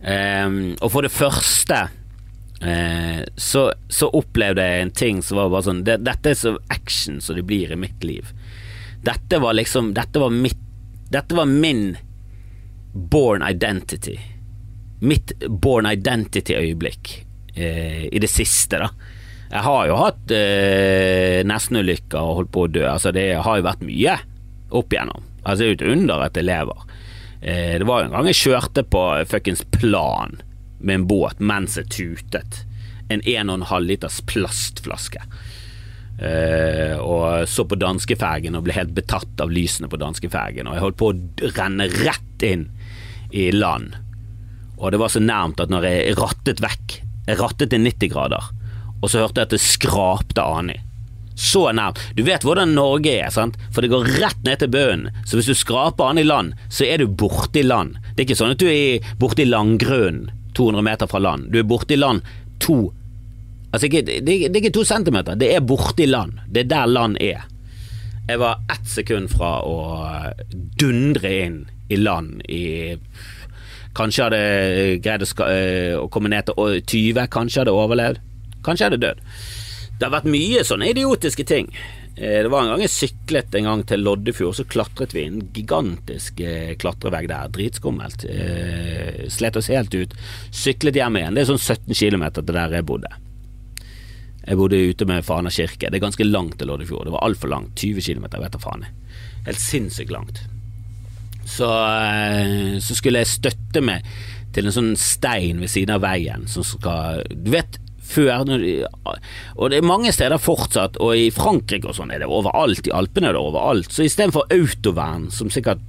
[0.03, 0.47] Eh,
[0.79, 1.81] og for det første
[2.63, 6.57] eh, så, så, opplevde jeg en ting som var bare sånn det, Dette er så
[6.73, 8.31] action som det blir i mitt liv.
[9.03, 10.59] Dette var liksom Dette var mitt
[11.13, 11.91] Dette var min
[12.93, 14.15] born identity.
[15.03, 17.11] Mitt born identity-øyeblikk
[17.55, 18.89] eh, i det siste, da.
[19.53, 22.87] Jeg har jo hatt eh, nestenulykker og holdt på å dø.
[22.89, 24.15] Altså, det har jo vært mye
[24.73, 25.27] opp igjennom.
[25.43, 26.85] Altså, det er jo et under at jeg lever.
[27.41, 30.39] Eh, det var jo en gang jeg kjørte på fuckings Plan
[30.81, 32.63] med en båt mens jeg tutet.
[33.13, 35.21] En 1,5 liters plastflaske.
[36.17, 40.65] Eh, og så på danskefergen og ble helt betatt av lysene på danskefergen.
[40.65, 42.65] Og jeg holdt på å renne rett inn
[43.29, 43.99] i land.
[44.81, 48.49] Og det var så nærmt at når jeg rattet vekk Jeg rattet til 90 grader
[49.03, 50.77] og så hørte jeg at det skrapte ani.
[51.35, 51.99] Så nærmt.
[52.15, 53.57] Du vet hvordan Norge er, sant?
[53.73, 55.09] for det går rett ned til bunnen.
[55.25, 57.97] Så hvis du skraper an i land, så er du borte i land.
[58.13, 61.49] Det er ikke sånn at du er borte i langgrunnen 200 meter fra land.
[61.51, 62.21] Du er borte i land
[62.63, 62.93] to
[63.73, 66.35] Altså, ikke, det, det, er ikke to centimeter, det er borte i land.
[66.45, 67.47] Det er der land er.
[68.29, 69.79] Jeg var ett sekund fra å
[70.77, 71.55] dundre inn
[71.89, 72.61] i land i
[73.97, 74.43] Kanskje hadde
[75.05, 78.21] greid å, eh, å komme ned til 20, kanskje hadde overlevd.
[78.65, 79.27] Kanskje er det død.
[79.99, 81.69] Det har vært mye sånne idiotiske ting.
[82.15, 85.39] Eh, det var en gang jeg syklet en gang til Loddefjord, så klatret vi en
[85.55, 87.51] gigantisk eh, klatrevegg der.
[87.53, 88.25] Dritskummelt.
[88.29, 90.13] Eh, slet oss helt ut.
[90.53, 91.37] Syklet hjem igjen.
[91.37, 93.13] Det er sånn 17 km til der jeg bodde.
[94.43, 95.89] Jeg bodde ute med Fana kirke.
[95.89, 97.07] Det er ganske langt til Loddefjord.
[97.07, 97.73] Det var altfor langt.
[97.79, 98.85] 20 km, vet da faen.
[99.47, 100.43] Helt sinnssykt langt.
[101.43, 101.67] Så,
[102.79, 104.05] så skulle jeg støtte meg
[104.55, 107.79] til en sånn stein ved siden av veien som skal Du vet
[108.13, 108.43] før.
[108.45, 112.93] Og det er mange steder fortsatt, og i Frankrike og sånn er det overalt, i
[112.95, 113.91] Alpene er det overalt.
[113.93, 115.81] Så istedenfor autovern, som sikkert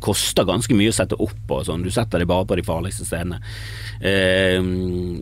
[0.00, 3.04] koster ganske mye å sette opp og sånn, du setter det bare på de farligste
[3.04, 3.40] stedene,
[4.00, 4.56] eh,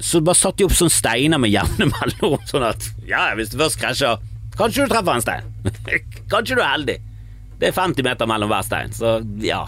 [0.05, 3.59] så bare satte de opp sånne steiner med jevne mellomrom, sånn at ja, hvis du
[3.59, 4.23] først krasjer,
[4.59, 5.51] kanskje du treffer en stein.
[6.33, 6.99] kanskje du er heldig.
[7.59, 9.65] Det er 50 meter mellom hver stein, så ja.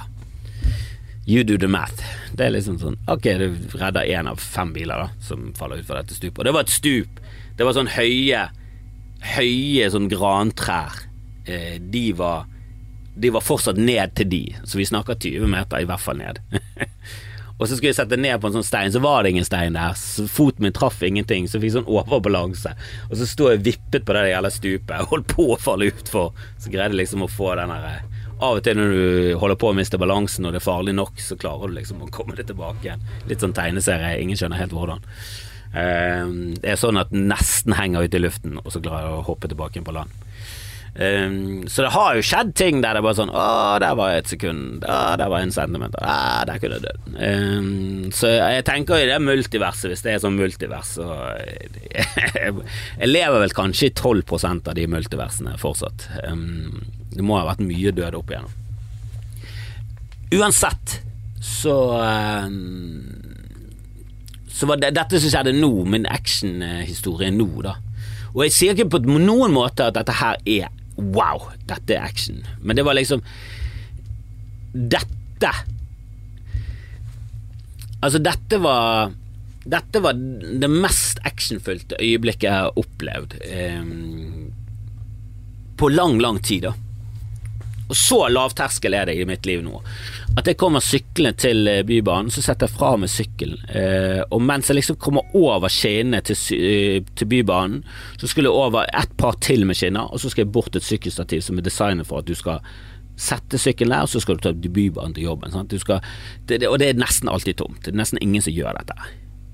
[1.26, 2.02] You do the math.
[2.40, 5.98] Det er liksom sånn Ok, du redder én av fem biler da som faller utfor
[6.00, 6.38] dette stupet.
[6.40, 7.18] Og det var et stup.
[7.58, 8.46] Det var sånn høye
[9.34, 11.02] Høye sånn grantrær.
[11.44, 12.46] Eh, de var
[13.20, 16.38] De var fortsatt ned til de, så vi snakker 20 meter i hvert fall ned.
[17.58, 19.76] og så skulle jeg sette ned på en sånn stein, så var det ingen stein
[19.76, 19.98] der.
[19.98, 22.72] Så foten min traff ingenting, så jeg fikk sånn overbalanse.
[23.10, 26.32] Og så sto jeg vippet på det jævla stupet, holdt på å falle utfor.
[26.56, 28.09] Så greide jeg liksom å få den derre eh,
[28.40, 29.04] av og til når du
[29.40, 32.10] holder på å miste balansen og det er farlig nok, så klarer du liksom å
[32.12, 33.06] komme deg tilbake igjen.
[33.28, 35.04] Litt sånn tegneserie, ingen skjønner helt hvordan.
[35.76, 39.26] Ehm, det er sånn at nesten henger ute i luften, og så klarer jeg å
[39.28, 40.14] hoppe tilbake inn på land.
[40.90, 43.42] Um, så det har jo skjedd ting der det er bare sånn Å,
[43.78, 44.82] der var et sekund.
[44.82, 46.02] Å, der var en centimeter.
[46.02, 47.12] Å, der kunne jeg dødd.
[47.14, 51.06] Um, så jeg tenker i det multiverset, hvis det er sånn multivers, så
[53.00, 56.08] Jeg lever vel kanskje i 12% av de multiversene fortsatt.
[56.26, 56.82] Um,
[57.14, 58.58] det må ha vært mye død opp igjennom.
[60.30, 61.00] Uansett
[61.42, 61.74] så
[64.46, 67.78] Så var det dette som skjedde nå, min actionhistorie nå, da.
[68.34, 70.68] Og jeg sier ikke på noen måte at dette her er
[71.00, 73.24] wow, dette er action, men det var liksom
[74.70, 75.50] Dette
[78.00, 79.10] Altså, dette var
[79.70, 83.82] Dette var det mest actionfylte øyeblikket jeg har opplevd eh,
[85.80, 86.72] på lang, lang tid, da.
[87.90, 89.80] Og så lavterskel er det i mitt liv nå.
[90.38, 93.64] At jeg kommer syklende til eh, Bybanen, så setter jeg fra meg sykkelen.
[93.66, 97.82] Eh, og mens jeg liksom kommer over skinnene til, eh, til, Bybanen,
[98.20, 100.86] så skulle jeg over et par til med skinner, og så skal jeg bort et
[100.86, 102.62] sykkelstativ som er designet for at du skal
[103.20, 105.52] sette sykkelen der, og så skal du ta Bybanen til jobben.
[105.82, 106.00] Skal,
[106.48, 107.82] det, og det er nesten alltid tomt.
[107.84, 108.96] Det er nesten ingen som gjør dette.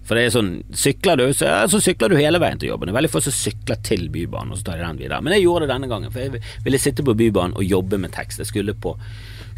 [0.06, 2.88] For det er sånn, sykler du, så, så, sykler du hele veien til jobben.
[2.88, 5.18] Det er veldig få som sykler til Bybanen, og så tar de den videre.
[5.24, 8.14] Men jeg gjorde det denne gangen, for jeg ville sitte på Bybanen og jobbe med
[8.14, 8.42] tekst.
[8.44, 8.94] Jeg skulle på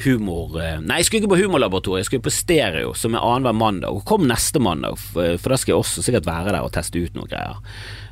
[0.05, 0.57] humor...
[0.63, 3.93] Eh, nei, jeg skulle ikke på Humorlaboratoriet, jeg skulle på Stereo, som er annenhver mandag.
[3.93, 7.03] Og kom neste mandag, for, for da skal jeg også sikkert være der og teste
[7.03, 7.59] ut noen greier.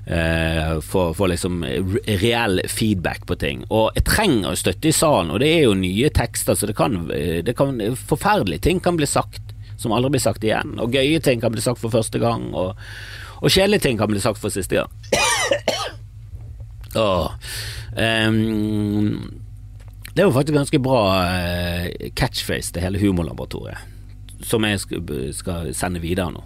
[0.06, 1.64] Uh, for, for, liksom
[2.20, 3.64] reell feedback på ting.
[3.74, 7.00] Og jeg trenger støtte i salen, og det er jo nye tekster, så det kan,
[7.08, 9.45] det kan Forferdelige ting kan bli sagt
[9.76, 10.76] som aldri blir sagt igjen.
[10.82, 12.76] Og gøye ting kan bli sagt for første gang, og,
[13.40, 14.90] og kjedelige ting kan bli sagt for siste gang.
[16.96, 17.30] Åh.
[17.96, 19.40] Um,
[20.16, 23.80] det er jo faktisk ganske bra uh, catchface til hele Humorlaboratoriet,
[24.44, 24.80] som jeg
[25.36, 26.44] skal sende videre nå.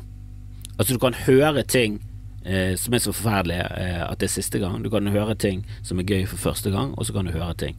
[0.81, 2.01] Altså, du kan høre ting
[2.45, 4.85] eh, som er så forferdelige eh, at det er siste gang.
[4.85, 7.55] Du kan høre ting som er gøy for første gang, og så kan du høre
[7.55, 7.77] ting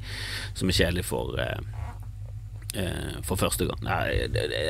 [0.54, 1.81] som er kjedelig for Eh,
[3.28, 3.82] for første gang.
[3.84, 4.28] Nei,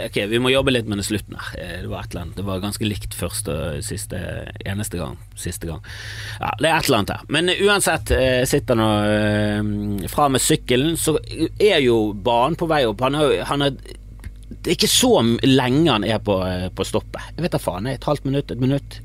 [0.08, 1.52] ok, vi må jobbe litt med det slutten her.
[1.62, 4.20] Eh, det var et eller annet Det var ganske likt første siste
[4.66, 5.20] eneste gang.
[5.38, 5.84] Siste gang.
[6.40, 7.28] Ja, det er et eller annet her.
[7.30, 8.90] Men uansett, jeg sitter nå
[10.12, 13.06] fra med sykkelen, så er jo banen på vei opp.
[13.06, 13.78] Han er, han er
[14.52, 15.14] det er ikke så
[15.48, 16.36] lenge han er på,
[16.76, 17.32] på stoppet.
[17.38, 19.00] Jeg vet da faen, et halvt minutt, et minutt.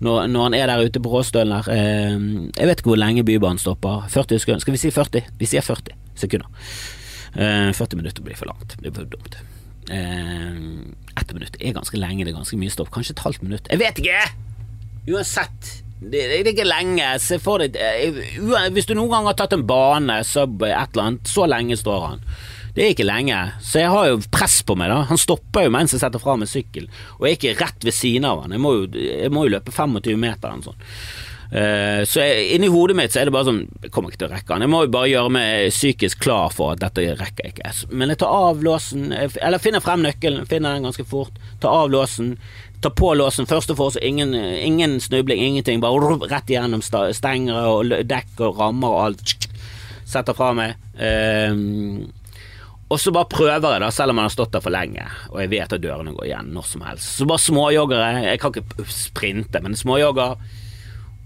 [0.00, 1.70] Når, når, han er der ute på Råstølen der.
[2.56, 4.06] Jeg vet ikke hvor lenge Bybanen stopper.
[4.12, 4.62] 40 sekunder.
[4.64, 5.30] Skal vi si 40?
[5.40, 6.48] Vi sier 40 sekunder.
[7.34, 8.76] 40 eh, minutter blir for langt.
[8.76, 9.38] Det blir for dumt.
[9.90, 12.92] Eh, ett minutt er ganske lenge, det er ganske mye stopp.
[12.94, 13.70] Kanskje et halvt minutt.
[13.70, 14.20] Jeg vet ikke!
[15.10, 15.72] Uansett.
[16.00, 17.10] Det, det er ikke lenge.
[17.16, 21.78] Eh, Hvis du noen gang har tatt en bane, sub, et eller annet, så lenge
[21.80, 22.24] står han.
[22.74, 24.92] Det er ikke lenge, så jeg har jo press på meg.
[24.92, 26.86] da Han stopper jo mens jeg setter fra meg sykkel,
[27.18, 28.54] og jeg er ikke rett ved siden av han.
[28.54, 30.86] Jeg må jo, jeg må jo løpe 25 meter eller noe sånt.
[31.50, 32.22] Uh, så
[32.54, 34.64] inni hodet mitt så er det bare sånn Jeg kommer ikke til å rekke den.
[34.66, 37.72] Jeg må jo bare gjøre meg psykisk klar for at dette rekker jeg ikke.
[37.90, 41.40] Men jeg tar av låsen, eller finner frem nøkkelen, finner den ganske fort.
[41.62, 42.36] Tar av låsen,
[42.84, 45.82] tar på låsen først og fremst, ingen, ingen snubling, ingenting.
[45.82, 49.50] Bare rett igjennom stengere og dekk og rammer og alt.
[50.10, 50.78] Setter fra meg.
[51.00, 52.08] Um,
[52.90, 55.38] og så bare prøver jeg, da, selv om man har stått der for lenge, og
[55.38, 57.12] jeg vet at dørene går igjen når som helst.
[57.20, 58.24] Så bare småjogger jeg.
[58.26, 60.34] Jeg kan ikke sprinte, men småjogger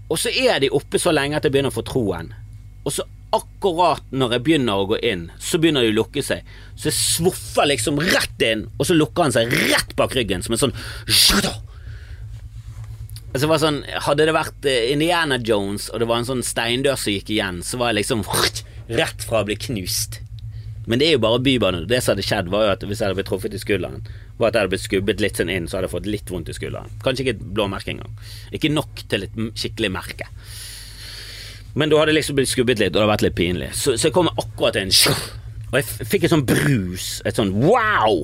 [0.09, 2.31] og så er de oppe så lenge at jeg begynner å få troen.
[2.85, 6.45] Og så akkurat når jeg begynner å gå inn, så begynner de å lukke seg.
[6.77, 10.55] Så jeg svoffer liksom rett inn, og så lukker han seg rett bak ryggen som
[10.55, 10.75] en sånn
[13.35, 16.95] Altså var sånn, Hadde det vært eh, Indiana Jones, og det var en sånn steindør
[16.95, 18.21] som gikk igjen, så var jeg liksom
[18.95, 20.21] rett fra å bli knust.
[20.87, 21.87] Men det er jo bare Bybanen.
[21.89, 24.05] Det som hadde skjedd, var jo at hvis jeg hadde blitt truffet i skulderen,
[24.37, 26.51] var at jeg hadde blitt skubbet litt sånn inn, så hadde jeg fått litt vondt
[26.51, 26.91] i skulderen.
[27.03, 28.15] Kanskje ikke et blåmerke engang.
[28.55, 30.29] Ikke nok til et skikkelig merke.
[31.75, 33.71] Men da hadde jeg liksom blitt skubbet litt, og det hadde vært litt pinlig.
[33.75, 34.93] Så, så jeg kom akkurat inn,
[35.71, 38.23] og jeg fikk et sånn brus, et sånn wow!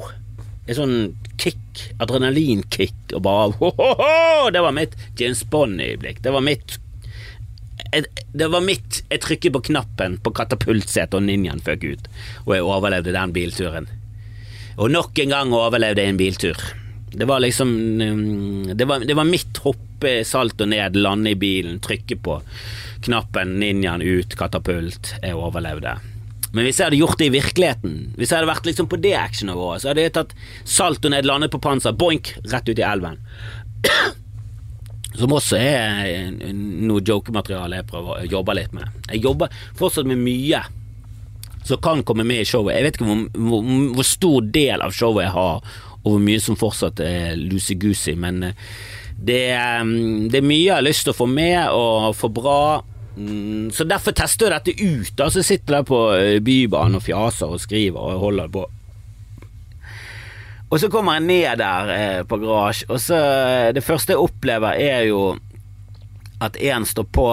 [0.70, 4.46] Et sånn kick, adrenalinkick, og bare ho, ho, ho!
[4.54, 6.22] Det var mitt James Bond-øyeblikk.
[6.24, 6.78] Det var mitt
[8.32, 12.06] det var mitt Jeg trykket på knappen på katapultsetet, og ninjaen føk ut.
[12.46, 13.90] Og jeg overlevde den bilturen.
[14.78, 16.62] Og nok en gang overlevde jeg en biltur.
[17.12, 21.38] Det var liksom mm, Det var, det var mitt hoppe salt og ned, lande i
[21.38, 22.40] bilen, trykke på
[23.06, 25.16] knappen, ninjaen ut, katapult.
[25.22, 25.98] Jeg overlevde.
[26.52, 29.14] Men hvis jeg hadde gjort det i virkeligheten, hvis jeg hadde vært liksom på det
[29.16, 30.36] actionnivået, så hadde jeg tatt
[30.68, 33.22] salt og ned, landet på panser, boink, rett ut i elven.
[35.20, 38.88] Som også er noe jokemateriale jeg prøver å jobbe litt med.
[39.10, 40.62] Jeg jobber fortsatt med mye
[41.64, 42.76] som kan komme med i showet.
[42.76, 46.42] Jeg vet ikke hvor, hvor, hvor stor del av showet jeg har, og hvor mye
[46.42, 48.70] som fortsatt er loosey-goosey, men eh,
[49.22, 49.42] det,
[50.34, 52.62] det, er mye jeg har lyst til å få med og få bra.
[53.16, 55.12] Mm, så derfor tester jeg dette ut.
[55.20, 55.30] Da.
[55.30, 58.66] Så sitter jeg på eh, Bybanen og fjaser og skriver og holder på.
[60.72, 63.22] Og så kommer jeg ned der eh, på garasje, og så
[63.76, 65.36] Det første jeg opplever, er jo
[66.42, 67.28] at én står på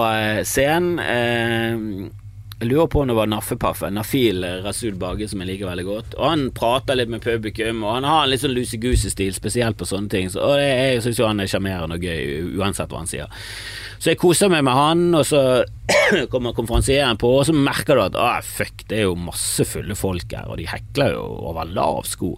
[0.45, 2.11] scenen.
[2.59, 5.85] Eh, jeg lurer på om det var Naffepaffen, Nafil Rasul Bage, som jeg liker veldig
[5.85, 6.15] godt.
[6.17, 9.85] Og Han prater litt med publikum, og han har en litt sånn lucy-goosey-stil, spesielt på
[9.87, 10.29] sånne ting.
[10.29, 13.31] Så, og det, jeg syns jo han er sjarmerende og gøy, uansett hva han sier.
[13.99, 15.63] Så jeg koser meg med han, og så
[16.31, 19.95] kommer konferansieren på, og så merker du at ah, fuck, det er jo masse fulle
[19.95, 22.35] folk her, og de hekler jo over lav sko.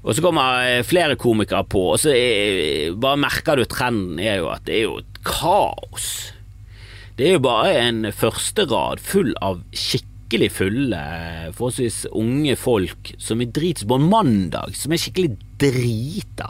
[0.00, 4.40] Og så kommer eh, flere komikere på, og så er, bare merker du trenden er
[4.40, 6.30] jo at det er jo et kaos
[7.20, 11.00] det er jo bare en første rad full av skikkelig fulle,
[11.52, 16.48] forholdsvis unge folk som er drits på en mandag, som er skikkelig drita.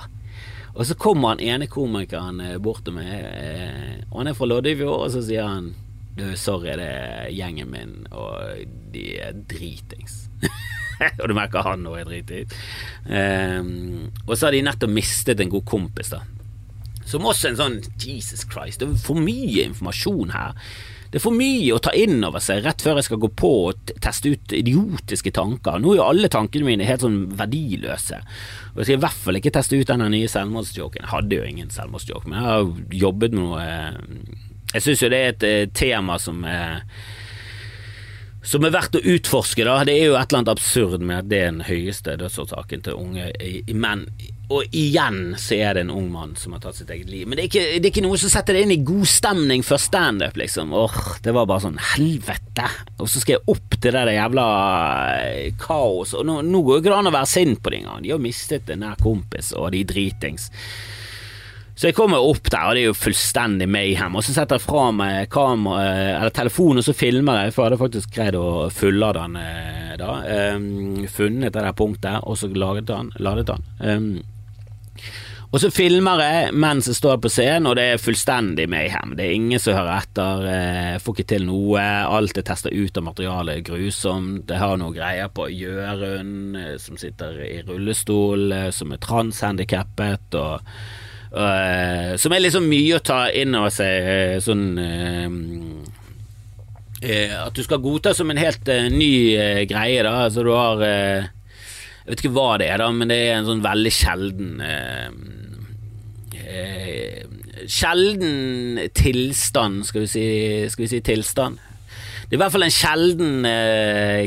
[0.76, 4.46] Og så kommer han ene komikeren eh, bort til meg, eh, og han er fra
[4.46, 5.72] Loddefjord, og så sier han
[6.14, 8.62] du, sorry, det er gjengen min, og
[8.94, 10.28] de er dritings.
[11.18, 12.54] og du merker han òg er dritings.
[13.10, 16.22] Um, og så har de nettopp mistet en god kompis, da.
[17.10, 20.56] Som også en sånn Jesus Christ, det er for mye informasjon her.
[21.10, 23.48] Det er for mye å ta inn over seg rett før jeg skal gå på
[23.72, 25.80] og teste ut idiotiske tanker.
[25.82, 28.20] Nå er jo alle tankene mine helt sånn verdiløse.
[28.70, 31.02] Og jeg skal i hvert fall ikke teste ut denne nye selvmordsjoken.
[31.02, 33.98] Jeg hadde jo ingen selvmordsjoke, men jeg har jobbet med noe eh,
[34.76, 36.84] Jeg syns jo det er et eh, tema som er
[38.46, 39.66] som er verdt å utforske.
[39.66, 42.86] da Det er jo et eller annet absurd med at det er den høyeste dødsårsaken
[42.86, 43.32] til unge
[43.74, 44.06] menn
[44.50, 47.26] og igjen så er det en ung mann som har tatt sitt eget liv.
[47.28, 49.62] Men det er ikke, det er ikke noe som setter det inn i god stemning
[49.66, 50.74] før standup, liksom.
[50.74, 52.66] Åh, det var bare sånn helvete.
[52.98, 54.46] Og så skal jeg opp til det der jævla
[55.54, 55.60] kaoset.
[55.62, 56.14] kaos.
[56.18, 58.02] Og nå, nå går det ikke an å være sint på de engang.
[58.02, 60.50] De har mistet en nær kompis, og de dritings.
[61.80, 64.18] Så jeg kommer opp der, og det er jo fullstendig mayhem.
[64.18, 67.62] Og så setter jeg fra meg kamera, eh, eller telefonen, og så filmer jeg, for
[67.62, 70.18] jeg hadde faktisk greid å fullade den eh, da.
[70.56, 73.08] Um, funnet det der punktet, og så ladet den.
[73.24, 73.64] Ladet den.
[73.80, 74.10] Um,
[75.50, 79.16] og så filmer jeg mens jeg står på scenen, og det er fullstendig mayhem.
[79.18, 81.82] Det er ingen som hører etter, jeg får ikke til noe.
[82.06, 84.46] Alt er testa ut av materialet er grusomt.
[84.46, 90.38] Jeg har noe greier på Jørund, som sitter i rullestol, som er transhandikappet.
[90.38, 90.62] og
[91.30, 94.64] og som er liksom mye å ta inn over seg, sånn
[97.00, 99.12] At du skal godta som en helt ny
[99.70, 100.24] greie, da.
[100.26, 100.82] Altså du har
[102.10, 104.48] Jeg vet ikke hva det er, da, men det er en sånn veldig sjelden
[107.70, 110.24] Sjelden tilstand, skal vi, si,
[110.72, 111.60] skal vi si tilstand.
[112.24, 113.46] Det er i hvert fall en sjelden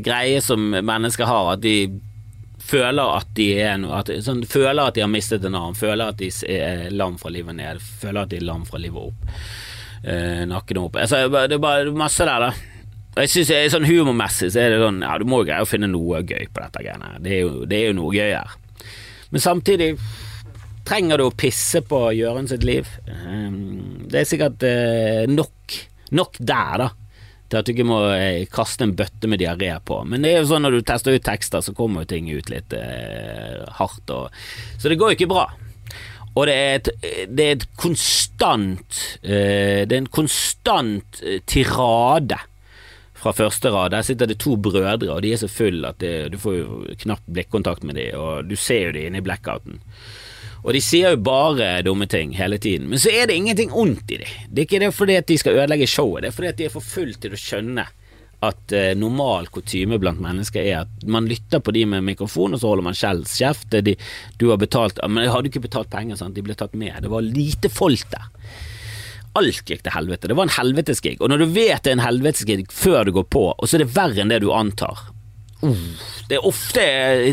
[0.05, 1.75] greie som mennesker har, at de
[2.63, 6.13] føler at de er noe at, sånn, Føler at de har mistet en arm, føler
[6.13, 9.33] at de er lam fra livet ned, føler at de er lam fra livet opp.
[10.03, 11.01] Eh, nakken opp.
[11.03, 12.72] Altså, det er bare masse der, da.
[13.13, 15.89] Jeg synes Sånn humormessig så er det sånn Ja, du må jo greie å finne
[15.91, 17.15] noe gøy på dette greiene.
[17.21, 18.57] Det det er jo noe gøy her.
[19.33, 19.93] Men samtidig
[20.87, 22.89] trenger du å pisse på Jørund sitt liv.
[23.07, 25.77] Um, det er sikkert uh, nok,
[26.11, 26.89] nok der, da
[27.53, 29.99] til at du ikke må eh, kaste en bøtte med diaré på.
[30.09, 32.49] Men det er jo sånn når du tester ut tekster, så kommer jo ting ut
[32.49, 34.09] litt eh, hardt.
[34.09, 34.33] Og,
[34.81, 35.45] så det går jo ikke bra.
[36.33, 36.89] Og det er et,
[37.29, 42.39] det er et konstant eh, Det er en konstant eh, tirade
[43.23, 43.93] fra første rad.
[43.95, 46.83] Der sitter det to brødre, og de er så fulle at det, du får jo
[47.05, 49.81] knapt blikkontakt med dem, og du ser jo dem inne i blackouten.
[50.63, 52.87] Og de sier jo bare dumme ting hele tiden.
[52.91, 54.37] Men så er det ingenting ondt i dem.
[54.47, 56.69] Det er ikke det fordi at de skal ødelegge showet, det er fordi at de
[56.69, 57.87] er for fulle til å skjønne
[58.43, 62.59] at eh, normal kutyme blant mennesker er at man lytter på de med mikrofon, og
[62.59, 63.75] så holder man skjells kjeft.
[64.39, 66.35] du har betalt Men hadde ikke betalt penger, sant?
[66.35, 66.95] de ble tatt med.
[67.03, 68.27] Det var lite folk der.
[69.39, 70.29] Alt gikk til helvete.
[70.29, 71.17] Det var en helvetesgig.
[71.21, 73.85] Og når du vet det er en helvetesgig før du går på, og så er
[73.85, 75.09] det verre enn det du antar,
[76.27, 76.83] det er ofte,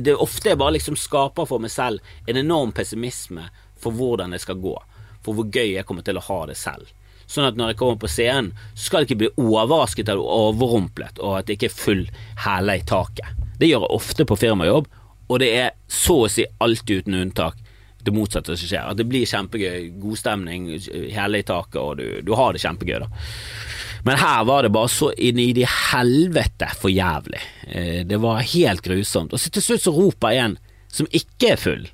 [0.06, 1.98] det er ofte jeg bare liksom skaper for meg selv
[2.30, 3.48] en enorm pessimisme
[3.80, 4.76] for hvordan det skal gå,
[5.24, 6.86] for hvor gøy jeg kommer til å ha det selv.
[7.30, 11.18] Sånn at når jeg kommer på scenen, så skal jeg ikke bli overrasket eller overrumplet,
[11.22, 12.04] og at det ikke er full
[12.44, 13.34] hæle i taket.
[13.58, 14.88] Det gjør jeg ofte på firmajobb,
[15.30, 17.58] og det er så å si alltid uten unntak
[18.04, 18.88] det motsatte som skjer.
[18.92, 20.70] At det blir kjempegøy, god stemning,
[21.12, 23.10] hele i taket, og du, du har det kjempegøy, da.
[24.02, 27.40] Men her var det bare så inn i de helvete for jævlig.
[27.68, 29.34] Eh, det var helt grusomt.
[29.36, 30.56] Og så til slutt så roper en
[30.90, 31.88] som ikke er full.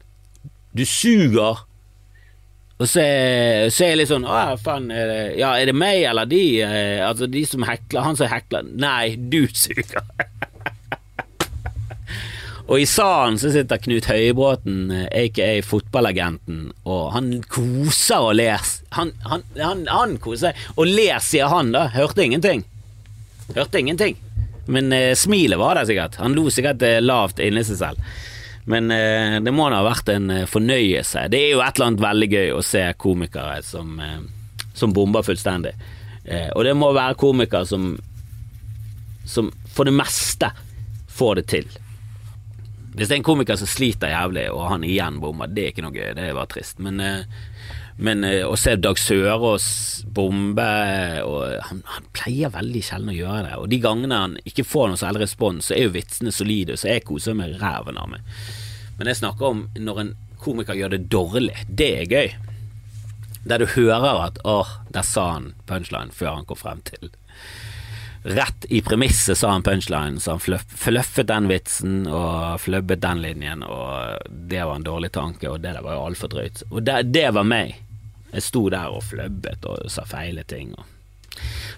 [0.77, 1.65] Du suger.
[2.77, 3.03] Og så
[3.73, 6.43] så er jeg litt sånn Å, faen, er det, ja, er det meg eller de?
[6.63, 8.05] Eh, altså, de som hekler.
[8.07, 8.69] Han som hekler.
[8.71, 10.05] Nei, du suger.
[12.67, 18.63] Og i salen så sitter Knut Høybråten, aka fotballagenten, og han koser og ler.
[18.97, 21.85] Han, han, han, han koser og ler, sier han da.
[21.95, 22.65] Hørte ingenting.
[23.55, 24.19] Hørte ingenting.
[24.67, 26.19] Men eh, smilet var der sikkert.
[26.19, 28.11] Han lo sikkert eh, lavt inni seg selv.
[28.67, 31.29] Men eh, det må da ha vært en eh, fornøyelse.
[31.31, 34.19] Det er jo et eller annet veldig gøy å se komikere som, eh,
[34.75, 35.77] som bomber fullstendig.
[36.25, 37.93] Eh, og det må være komikere som,
[39.23, 40.51] som for det meste
[41.15, 41.77] får det til.
[42.97, 45.83] Hvis det er en komiker som sliter jævlig, og han igjen bommer, det er ikke
[45.85, 46.15] noe gøy.
[46.17, 46.79] Det er bare trist.
[46.81, 47.27] Men, eh,
[48.01, 49.67] men eh, å se Dag Sørås
[50.17, 53.59] bombe han, han, pleier veldig sjelden å gjøre det.
[53.61, 56.95] Og de gangene han ikke får noe særlig respons, så er jo vitsene solide, så
[56.95, 58.25] jeg koser meg ræven av meg.
[58.97, 61.67] Men jeg snakker om når en komiker gjør det dårlig.
[61.69, 62.33] Det er gøy.
[63.47, 67.13] Der du hører at 'åh, der sa han punchline' før han kom frem til
[68.27, 73.63] Rett i premisset sa han punchline, så han fløffet den vitsen og flubbet den linjen,
[73.63, 74.19] og
[74.51, 76.65] det var en dårlig tanke, og det der var jo altfor drøyt.
[76.73, 77.77] Og det, det, var meg.
[78.33, 80.75] Jeg sto der og flubbet og sa feile ting.
[80.75, 80.91] Og.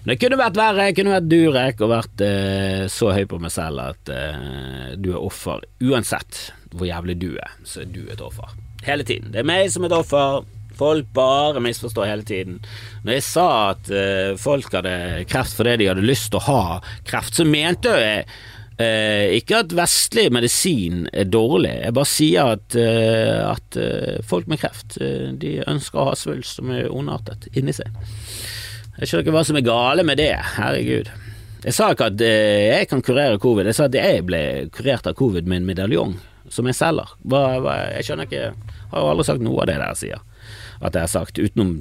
[0.09, 3.53] Det kunne vært verre, jeg kunne vært Durek og vært eh, så høy på meg
[3.53, 5.61] selv at eh, du er offer.
[5.85, 8.57] Uansett hvor jævlig du er, så er du et offer.
[8.87, 9.29] Hele tiden.
[9.35, 10.49] Det er meg som er et offer.
[10.79, 12.61] Folk bare misforstår hele tiden.
[13.03, 16.79] Når jeg sa at uh, folk hadde kreft fordi de hadde lyst til å ha
[17.07, 18.21] kreft, så mente jeg
[18.79, 21.73] uh, ikke at vestlig medisin er dårlig.
[21.83, 23.79] Jeg bare sier at, uh, at
[24.29, 27.91] folk med kreft de ønsker å ha svulst som er ondartet inni seg.
[28.99, 30.31] Jeg skjønner ikke hva som er gale med det.
[30.55, 31.11] Herregud.
[31.59, 35.15] Jeg sa ikke at jeg kan kurere covid, jeg sa at jeg ble kurert av
[35.19, 36.19] covid med en medaljong.
[36.49, 37.11] som jeg selger.
[37.29, 38.45] Hva, hva, jeg skjønner ikke
[38.89, 40.23] Har jo aldri sagt noe av det dere sier
[40.79, 41.79] at jeg har sagt, utenom,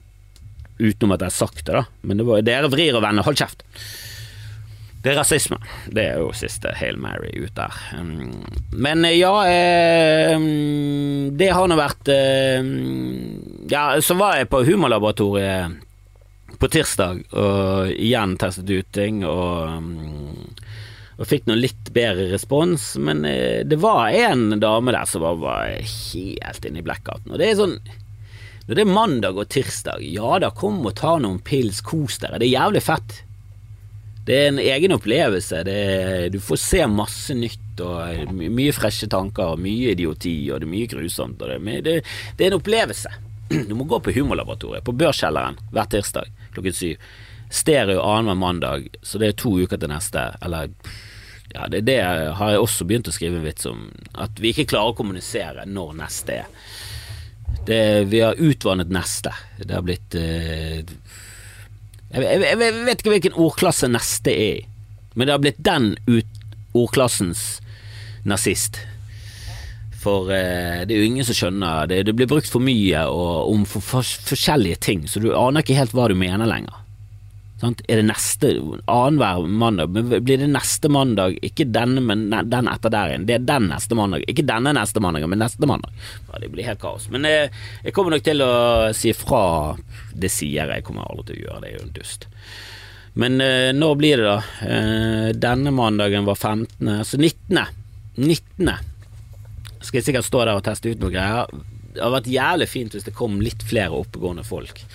[0.79, 1.85] utenom at jeg har sagt det, da.
[2.03, 3.65] Men det var, dere vrir og vender, hold kjeft.
[4.99, 5.59] Det er rasisme.
[5.95, 7.75] Det er jo siste Hail Mary ut der.
[7.95, 8.43] Um,
[8.75, 12.67] men eh, ja, eh, um, det har nå vært eh,
[13.71, 15.85] Ja, så var jeg på Humorlaboratoriet
[16.59, 20.49] på tirsdag og igjen testet ut ting og um,
[21.19, 23.25] og fikk nå litt bedre respons, men
[23.67, 27.33] det var en dame der som var helt inne i blackouten.
[27.33, 27.75] Og det er sånn
[28.69, 32.37] Når det er mandag og tirsdag, ja da, kom og ta noen pils, kos dere.
[32.37, 33.15] Det er jævlig fett.
[34.29, 35.63] Det er en egen opplevelse.
[35.65, 40.69] Er, du får se masse nytt og mye freshe tanker, og mye idioti, og det
[40.69, 41.41] er mye grusomt.
[41.41, 41.57] Det,
[41.87, 43.15] det, det, er en opplevelse.
[43.71, 47.07] Du må gå på Humorlaboratoriet, på Børskjelleren, hver tirsdag klokken syv.
[47.49, 50.27] Stereo annenhver mandag, så det er to uker til neste.
[50.45, 50.69] Eller
[51.55, 52.03] ja, det, det
[52.37, 53.87] har jeg også begynt å skrive en vits om.
[54.13, 56.53] At vi ikke klarer å kommunisere når neste er.
[57.69, 59.35] Det, vi har utvannet neste.
[59.61, 60.81] Det har blitt eh,
[62.09, 64.69] jeg, jeg, jeg, vet ikke hvilken ordklasse neste er i,
[65.13, 66.39] men det har blitt den ut,
[66.73, 67.59] ordklassens
[68.29, 68.81] nazist.
[69.99, 72.05] For eh, det er jo ingen som skjønner det.
[72.09, 75.77] Det blir brukt for mye og, om for, for, forskjellige ting, så du aner ikke
[75.77, 76.85] helt hva du mener lenger.
[77.59, 77.81] Sant?
[77.91, 78.53] Er det neste
[78.87, 79.91] annenhver mandag?
[80.23, 83.25] Blir det neste mandag, ikke denne, men den etter der igjen?
[83.27, 85.97] Det er den neste mandag, ikke denne neste mandag, men neste mandag.
[86.29, 87.09] Ja, det blir helt kaos.
[87.11, 88.53] Men jeg, eh, jeg kommer nok til å
[88.95, 89.43] si fra.
[90.15, 92.29] Det sier jeg, kommer aldri til å gjøre, det er jo en dust.
[93.19, 94.39] Men eh, når blir det, da?
[94.71, 97.59] Eh, denne mandagen var 15., så 19.
[98.23, 98.75] 19.
[99.83, 101.51] Skal jeg sikkert stå der og teste ut noe greier.
[101.91, 104.87] Det hadde vært jævlig fint hvis det kom litt flere oppegående folk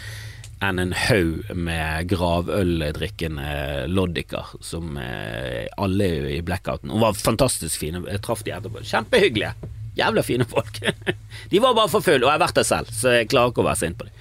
[0.63, 6.91] enn en haug med gravøldrikkende loddiker som eh, alle i blackouten.
[6.93, 8.03] Og var fantastisk fine.
[8.09, 8.83] Jeg traff de etterpå.
[8.87, 9.53] Kjempehyggelige.
[9.97, 10.79] Jævla fine folk.
[11.51, 13.61] de var bare for fulle, og jeg har vært der selv, så jeg klarer ikke
[13.61, 14.15] å være sint på dem.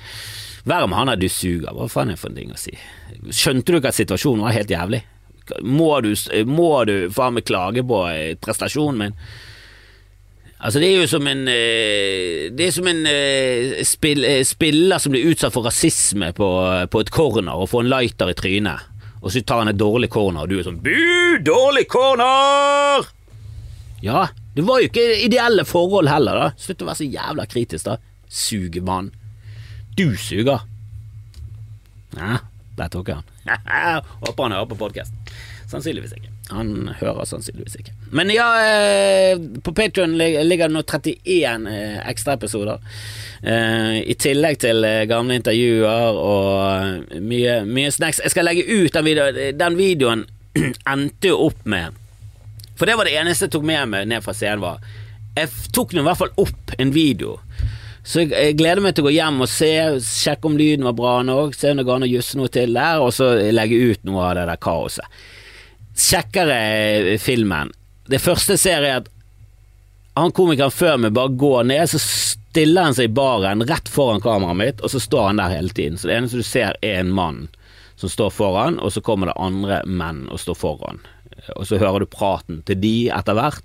[0.68, 1.72] Verre med han der du suger.
[1.74, 2.74] Hva faen er det for en ting å si?
[3.34, 5.01] Skjønte du ikke at situasjonen var helt jævlig?
[5.66, 6.12] Må du,
[6.47, 8.05] må du faen meg klage på
[8.45, 9.16] prestasjonen min?
[10.62, 15.02] Altså Det er jo som en eh, Det er som en eh, spill, eh, spiller
[15.02, 16.50] som blir utsatt for rasisme på,
[16.90, 18.84] på, et corner og får en lighter i trynet,
[19.20, 21.42] og så tar han et dårlig corner, og du er sånn Bu!
[21.42, 23.08] Dårlig corner!
[24.02, 26.48] Ja, det var jo ikke ideelle forhold heller, da.
[26.58, 27.98] Slutt å være så jævla kritisk, da.
[28.26, 29.12] Sugemann.
[29.98, 30.66] Du suger.
[32.18, 32.42] Ja,
[32.78, 33.26] der tok han.
[34.26, 35.34] Håper han hører på podkast.
[35.70, 36.32] Sannsynligvis ikke.
[36.51, 37.95] Han hører sannsynligvis ikke.
[38.11, 42.82] Men ja, eh, på Patrion ligger det nå 31 eh, ekstraepisoder.
[43.43, 48.20] Eh, I tillegg til gamle intervjuer og mye, mye snacks.
[48.24, 49.59] Jeg skal legge ut den videoen.
[49.59, 50.26] Den videoen
[50.93, 51.95] endte jo opp med
[52.76, 54.82] For det var det eneste jeg tok med meg ned fra scenen, var
[55.38, 57.38] Jeg tok nå i hvert fall opp en video.
[58.05, 59.70] Så jeg gleder meg til å gå hjem og se,
[60.03, 62.74] sjekke om lyden var bra nok, se om det går an å jusse noe til
[62.74, 65.07] der, og så legge ut noe av det der kaoset
[65.99, 67.72] sjekker jeg filmen.
[68.09, 69.11] Det første ser, jeg at
[70.18, 74.20] han komikeren før meg bare går ned, så stiller han seg i baren rett foran
[74.20, 75.97] kameraet mitt, og så står han der hele tiden.
[75.99, 77.47] Så det eneste du ser, er en mann
[77.97, 81.01] som står foran, og så kommer det andre menn og står foran.
[81.57, 83.64] Og så hører du praten til de etter hvert.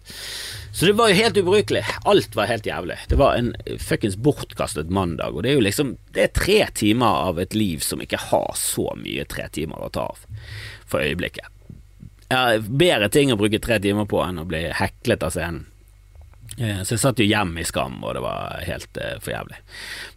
[0.71, 1.84] Så det var jo helt ubrukelig.
[2.07, 2.95] Alt var helt jævlig.
[3.09, 3.51] Det var en
[3.82, 7.84] fuckings bortkastet mandag, og det er jo liksom Det er tre timer av et liv
[7.84, 10.23] som ikke har så mye tre timer å ta av
[10.88, 11.49] for øyeblikket.
[12.30, 15.65] Har bedre ting å bruke tre timer på enn å bli heklet av scenen.
[16.57, 19.59] Eh, så jeg satt jo hjemme i skam, og det var helt uh, for jævlig.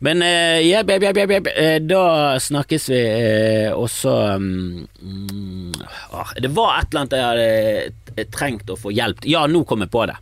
[0.06, 1.52] Men uh, yeah, baby, baby, baby.
[1.52, 2.04] Uh, da
[2.40, 8.78] snakkes vi uh, også um, uh, Det var et eller annet jeg hadde trengt å
[8.80, 9.26] få hjelp.
[9.28, 10.16] Ja, nå kom jeg på det.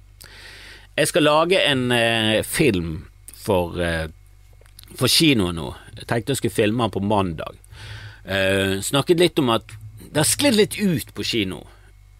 [0.99, 1.93] Jeg skal lage en
[2.43, 2.95] film
[3.39, 3.76] for,
[4.99, 5.68] for kino nå.
[6.01, 7.61] Jeg tenkte jeg skulle filme den på mandag.
[8.82, 9.70] snakket litt om at
[10.01, 11.61] det har sklidd litt ut på kino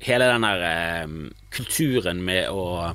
[0.07, 1.15] hele den der eh,
[1.55, 2.95] kulturen med å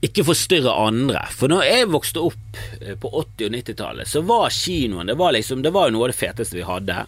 [0.00, 1.26] ikke forstyrre andre.
[1.36, 5.34] For når jeg vokste opp eh, på 80- og 90-tallet, så var kinoen det var,
[5.36, 7.04] liksom, det var jo noe av det feteste vi hadde.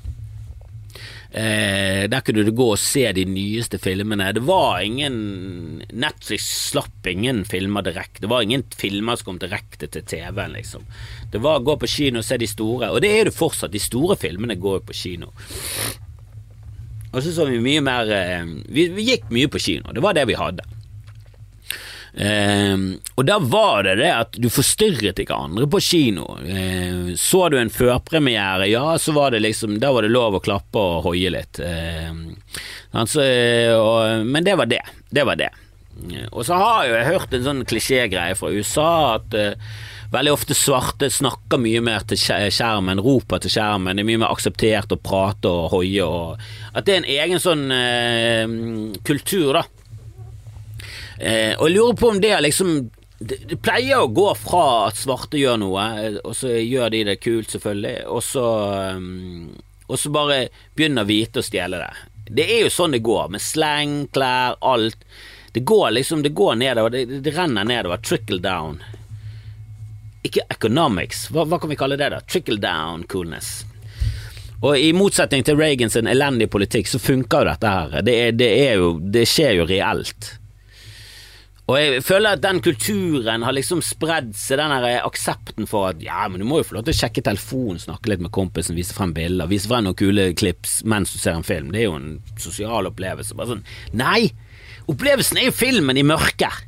[1.32, 4.34] Eh, der kunne du gå og se de nyeste filmene.
[4.36, 5.16] Det var ingen
[5.88, 8.20] Netflix slapp ingen filmer direkte.
[8.20, 10.84] Det var ingen filmer som kom direkte til TV-en, liksom.
[11.32, 13.72] Det var å gå på kino og se de store, og det er det fortsatt.
[13.72, 15.32] De store filmene går jo på kino.
[17.12, 19.92] Og så så vi mye mer eh, vi, vi, gikk mye på kino.
[19.92, 20.64] Det var det vi hadde.
[22.12, 22.76] Eh,
[23.16, 26.26] og da var det det at du forstyrret ikke andre på kino.
[26.44, 30.44] Eh, så du en førpremiere, ja, så var det liksom Da var det lov å
[30.44, 31.60] klappe og hoie litt.
[31.60, 32.12] Eh,
[32.90, 33.26] altså,
[33.76, 34.84] og, men det var det.
[35.12, 35.52] Det var det.
[36.32, 39.72] Og så har jo jeg hørt en sånn klisjégreie fra USA at uh,
[40.12, 44.34] veldig ofte svarte snakker mye mer til skjermen, roper til skjermen, det er mye mer
[44.34, 46.42] akseptert å prate og hoie og
[46.72, 48.56] At det er en egen sånn eh,
[49.04, 49.64] kultur, da.
[51.18, 52.76] Eh, og jeg lurer på om det er liksom
[53.22, 55.84] det, pleier å gå fra at svarte gjør noe,
[56.24, 58.46] og så gjør de det kult, selvfølgelig, og så,
[58.96, 59.52] um,
[59.86, 60.40] og så bare
[60.76, 61.92] begynner hvite å stjele det.
[62.32, 65.06] Det er jo sånn det går, med slang, klær, alt.
[65.52, 68.00] Det går liksom, det går nedover, det, det renner nedover.
[68.02, 68.80] Trickle down.
[70.22, 72.20] Ikke economics, hva, hva, kan vi kalle det da?
[72.22, 73.64] Trickle down coolness.
[74.62, 77.96] Og i motsetning til Reagans elendige politikk, så funker jo dette her.
[78.06, 80.36] Det, er, det, er jo, det skjer jo reelt.
[81.70, 86.02] Og jeg føler at den kulturen har liksom spredd seg, den her aksepten for at
[86.02, 88.78] ja, men du må jo få lov til å sjekke telefonen, snakke litt med kompisen,
[88.78, 91.70] vise frem bilder, vise frem noen kule klips mens du ser en film.
[91.74, 92.10] Det er jo en
[92.42, 93.38] sosial opplevelse.
[93.38, 93.64] Bare sånn
[93.98, 94.32] Nei!
[94.90, 96.66] Opplevelsen er jo filmen i mørket.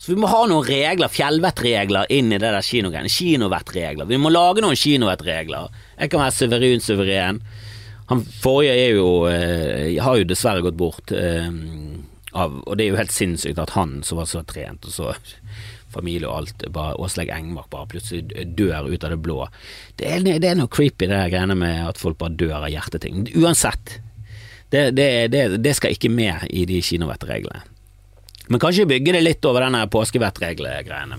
[0.00, 3.12] Så vi må ha noen regler, fjellvettregler, inn i det der kinogreiene.
[3.12, 4.08] Kinovettregler.
[4.08, 5.68] Vi må lage noen kinovettregler.
[5.98, 7.42] Jeg kan være suveren, suveren.
[8.08, 11.12] Han forrige er jo eh, har jo dessverre gått bort.
[11.12, 11.52] Eh,
[12.32, 15.12] av, og det er jo helt sinnssykt at han som var så trent, og så
[15.90, 19.40] familie og alt, bare Åsleik Engmark bare plutselig dør ut av det blå.
[19.98, 22.70] Det er, det er noe creepy, det der greiene med at folk bare dør av
[22.70, 23.26] hjerteting.
[23.38, 23.98] Uansett,
[24.70, 27.64] det, det, det, skal ikke med i de kinovettreglene.
[28.48, 31.18] Men kanskje bygge det litt over denne påskevettreglegreiene.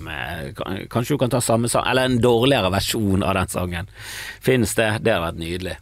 [0.92, 3.92] Kanskje du kan ta samme sang, eller en dårligere versjon av den sangen.
[4.44, 4.90] Fins det?
[5.06, 5.78] Det hadde vært nydelig.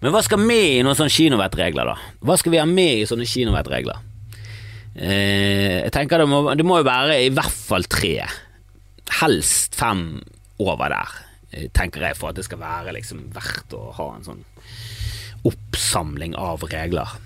[0.00, 1.96] Men hva skal med i noen sånne kinovettregler, da?
[2.26, 4.02] Hva skal vi ha med i sånne kinovettregler?
[4.96, 8.14] Eh, jeg tenker det må, det må jo være i hvert fall tre.
[9.20, 10.08] Helst fem
[10.62, 11.16] over der,
[11.52, 14.44] eh, tenker jeg, for at det skal være liksom verdt å ha en sånn
[15.46, 17.18] oppsamling av regler.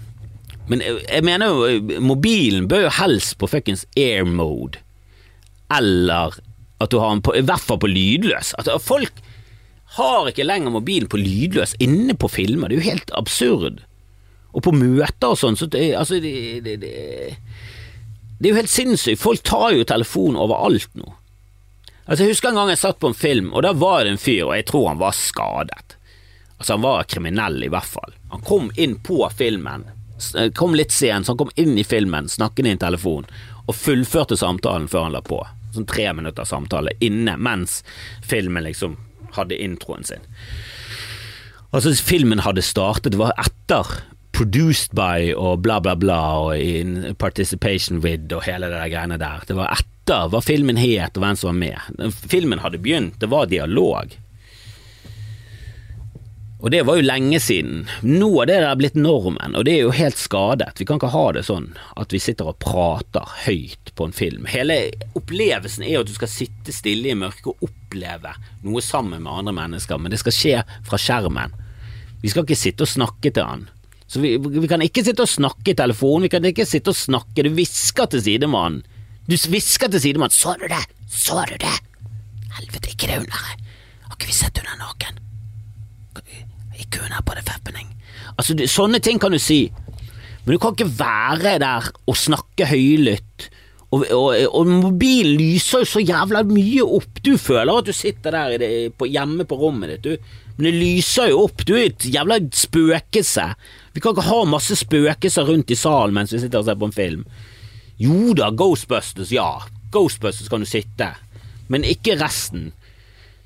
[0.71, 4.79] Men jeg mener jo, mobilen bør jo helst på fuckings air mode.
[5.75, 6.37] Eller
[6.81, 8.55] at du har den på, i hvert fall på lydløs.
[8.59, 9.19] At folk
[9.99, 12.71] har ikke lenger mobilen på lydløs inne på filmer.
[12.71, 13.83] Det er jo helt absurd.
[14.55, 16.35] Og på møter og sånn, så det, altså det,
[16.67, 16.93] det, det,
[18.39, 19.23] det er jo helt sinnssykt.
[19.23, 21.17] Folk tar jo telefon overalt nå.
[22.07, 24.23] Altså Jeg husker en gang jeg satt på en film, og da var det en
[24.23, 25.97] fyr, og jeg tror han var skadet.
[26.59, 28.17] Altså, han var kriminell, i hvert fall.
[28.33, 30.00] Han kom inn på filmen, eh,
[30.55, 33.27] kom litt sent, så han kom inn i filmen, snakket i en telefon,
[33.67, 35.41] og fullførte samtalen før han la på.
[35.75, 37.81] Sånn tre minutter samtale inne, mens
[38.27, 38.97] filmen liksom
[39.37, 40.25] hadde introen sin.
[41.71, 43.87] Altså, filmen hadde startet, det var etter
[44.35, 49.19] produced by og bla, bla, bla og in participation with og hele det der greiene
[49.21, 49.45] der.
[49.47, 52.13] Det var etter hva filmen het og hvem som var med.
[52.31, 54.17] Filmen hadde begynt, det var dialog.
[56.61, 57.87] Og det var jo lenge siden.
[58.05, 60.75] Nå er det der blitt normen, og det er jo helt skadet.
[60.77, 64.45] Vi kan ikke ha det sånn at vi sitter og prater høyt på en film.
[64.51, 64.77] Hele
[65.17, 68.35] opplevelsen er jo at du skal sitte stille i mørket og oppleve
[68.67, 70.59] noe sammen med andre mennesker, men det skal skje
[70.89, 71.57] fra skjermen.
[72.21, 73.65] Vi skal ikke sitte og snakke til han.
[74.11, 76.99] Så vi, vi kan ikke sitte og snakke i telefonen, vi kan ikke sitte og
[76.99, 78.85] snakke, du hvisker til sidemannen.
[79.31, 80.85] Du hvisker til sidemannen 'Så du det?
[81.09, 81.81] Så du det?'
[82.59, 83.57] Helvete, ikke det underet.
[84.03, 85.21] Har ikke vi sett under er naken?
[86.93, 87.95] Køen her på det feppening'.
[88.39, 89.71] Altså, du, sånne ting kan du si,
[90.45, 93.51] men du kan ikke være der og snakke høylytt.
[93.91, 97.19] Og, og, og, mobilen lyser jo så jævla mye opp.
[97.27, 100.37] Du føler at du sitter der det, på, hjemme på rommet ditt, du.
[100.57, 101.65] Men det lyser jo opp.
[101.67, 103.47] Du er et jævla spøkelse.
[103.95, 106.91] Vi kan ikke ha masse spøkelser rundt i salen mens vi sitter og ser på
[106.91, 107.25] en film.
[108.01, 109.49] Jo da, Ghostbusters, ja.
[109.93, 111.11] Ghostbusters kan du sitte,
[111.69, 112.71] men ikke resten.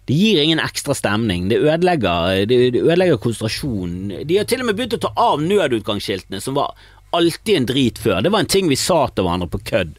[0.04, 4.26] Det gir ingen ekstra stemning, det ødelegger, det, det ødelegger konsentrasjonen.
[4.28, 6.74] De har til og med begynt å ta av nødutgangsskiltene, som var
[7.16, 8.20] alltid en drit før.
[8.20, 9.94] Det var en ting vi sa til hverandre på kødd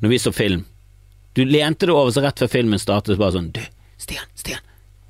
[0.00, 0.66] når vi så film.
[1.32, 3.62] Du lente deg over så rett før filmen startet, bare sånn Du,
[4.00, 4.64] Stian, Stian,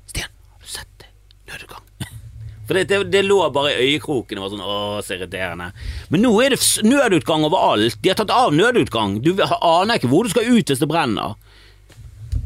[0.07, 1.05] Stian, har du sett
[1.49, 1.85] nødutgang?
[2.67, 5.71] For det, det, det, lå bare i øyekroken og var sånn åh, så irriterende.
[6.13, 7.97] Men nå er det nødutgang overalt.
[7.99, 9.19] De har tatt av nødutgang.
[9.25, 11.35] Du aner ikke hvor du skal ut hvis det brenner.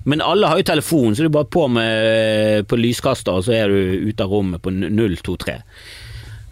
[0.05, 3.55] Men alle har jo telefon, så du er bare på med på lyskaster, og så
[3.57, 5.55] er du ute av rommet på 023.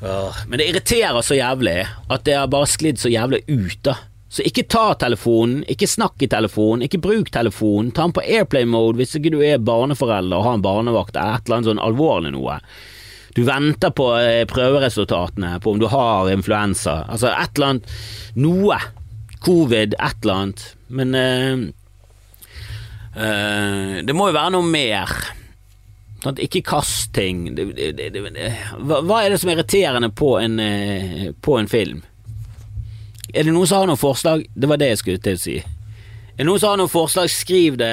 [0.04, 3.99] Men det irriterer så jævlig at det har bare sklidd så jævlig ut, da.
[4.34, 7.91] Så ikke ta telefonen, ikke snakk i telefonen, ikke bruk telefonen.
[7.93, 11.38] Ta den på airplay mode hvis ikke du er barneforelder og har en barnevakt eller
[11.38, 12.58] et eller annet sånn alvorlig noe.
[13.38, 17.04] Du venter på eh, prøveresultatene, på om du har influensa.
[17.14, 17.95] Altså et eller annet
[18.41, 18.82] Noe.
[19.43, 20.66] Covid, et eller annet.
[20.88, 21.64] Men eh,
[23.14, 25.11] det må jo være noe mer.
[26.24, 27.49] Sånn, ikke kast ting.
[27.51, 31.99] Hva, er det som er irriterende på en, uh, på en film?
[33.34, 34.45] Er det noen som har noen forslag?
[34.53, 35.57] Det var det jeg skulle til å si.
[35.59, 37.91] Er det noen som har noen forslag, skriv det.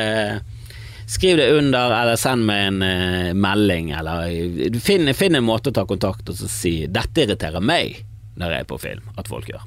[1.10, 5.74] Skriv det under, eller send meg en uh, melding, eller finn, finn, en måte å
[5.74, 8.04] ta kontakt og si 'dette irriterer meg'
[8.38, 9.64] når jeg er på film, at folk gjør.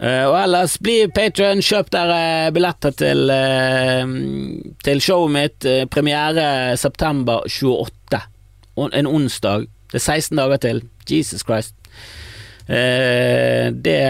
[0.00, 2.20] Uh, og ellers, bli patron, kjøp dere
[2.56, 4.14] billetter til, uh,
[4.86, 5.68] til showet mitt.
[5.92, 8.22] premiere september 28.
[8.80, 9.68] En onsdag.
[9.90, 10.82] Det er 16 dager til.
[11.10, 11.74] Jesus Christ.
[12.70, 14.00] Eh, det,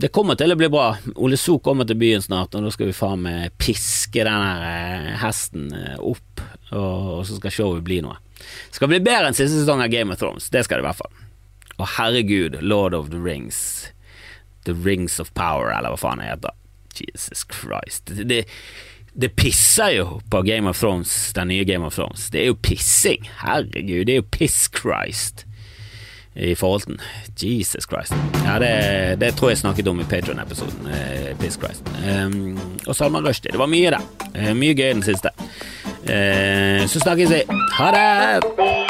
[0.00, 0.94] det, kommer til å bli bra.
[1.20, 5.10] Ole So kommer til byen snart, og da skal vi faen meg piske den eh,
[5.20, 8.16] hesten eh, opp, og, og, så skal showet bli noe.
[8.40, 10.88] Det skal bli bedre enn siste sesong av Game of Thrones, det skal det i
[10.88, 11.12] hvert fall.
[11.76, 13.60] Og herregud, Lord of the Rings.
[14.64, 16.56] The Rings of Power, eller hva faen det heter.
[17.00, 18.12] Jesus Christ.
[18.28, 18.44] Det,
[19.12, 22.28] det pisser jo på Game of Thrones, den nye Game of Thrones.
[22.30, 23.30] Det er jo pissing.
[23.42, 25.46] Herregud, det er jo piss-Christ
[26.34, 26.98] i forhold
[27.36, 28.14] til Jesus Christ.
[28.44, 30.86] Ja, det, det tror jeg snakket om i Patron-episoden.
[30.86, 31.82] Eh, Piss Christ.
[32.24, 33.52] Um, og Salman Rushdie.
[33.52, 34.06] Det var mye der.
[34.38, 35.34] Uh, mye gøy den siste.
[36.06, 37.42] Uh, så snakkes vi.
[37.78, 38.89] Ha det!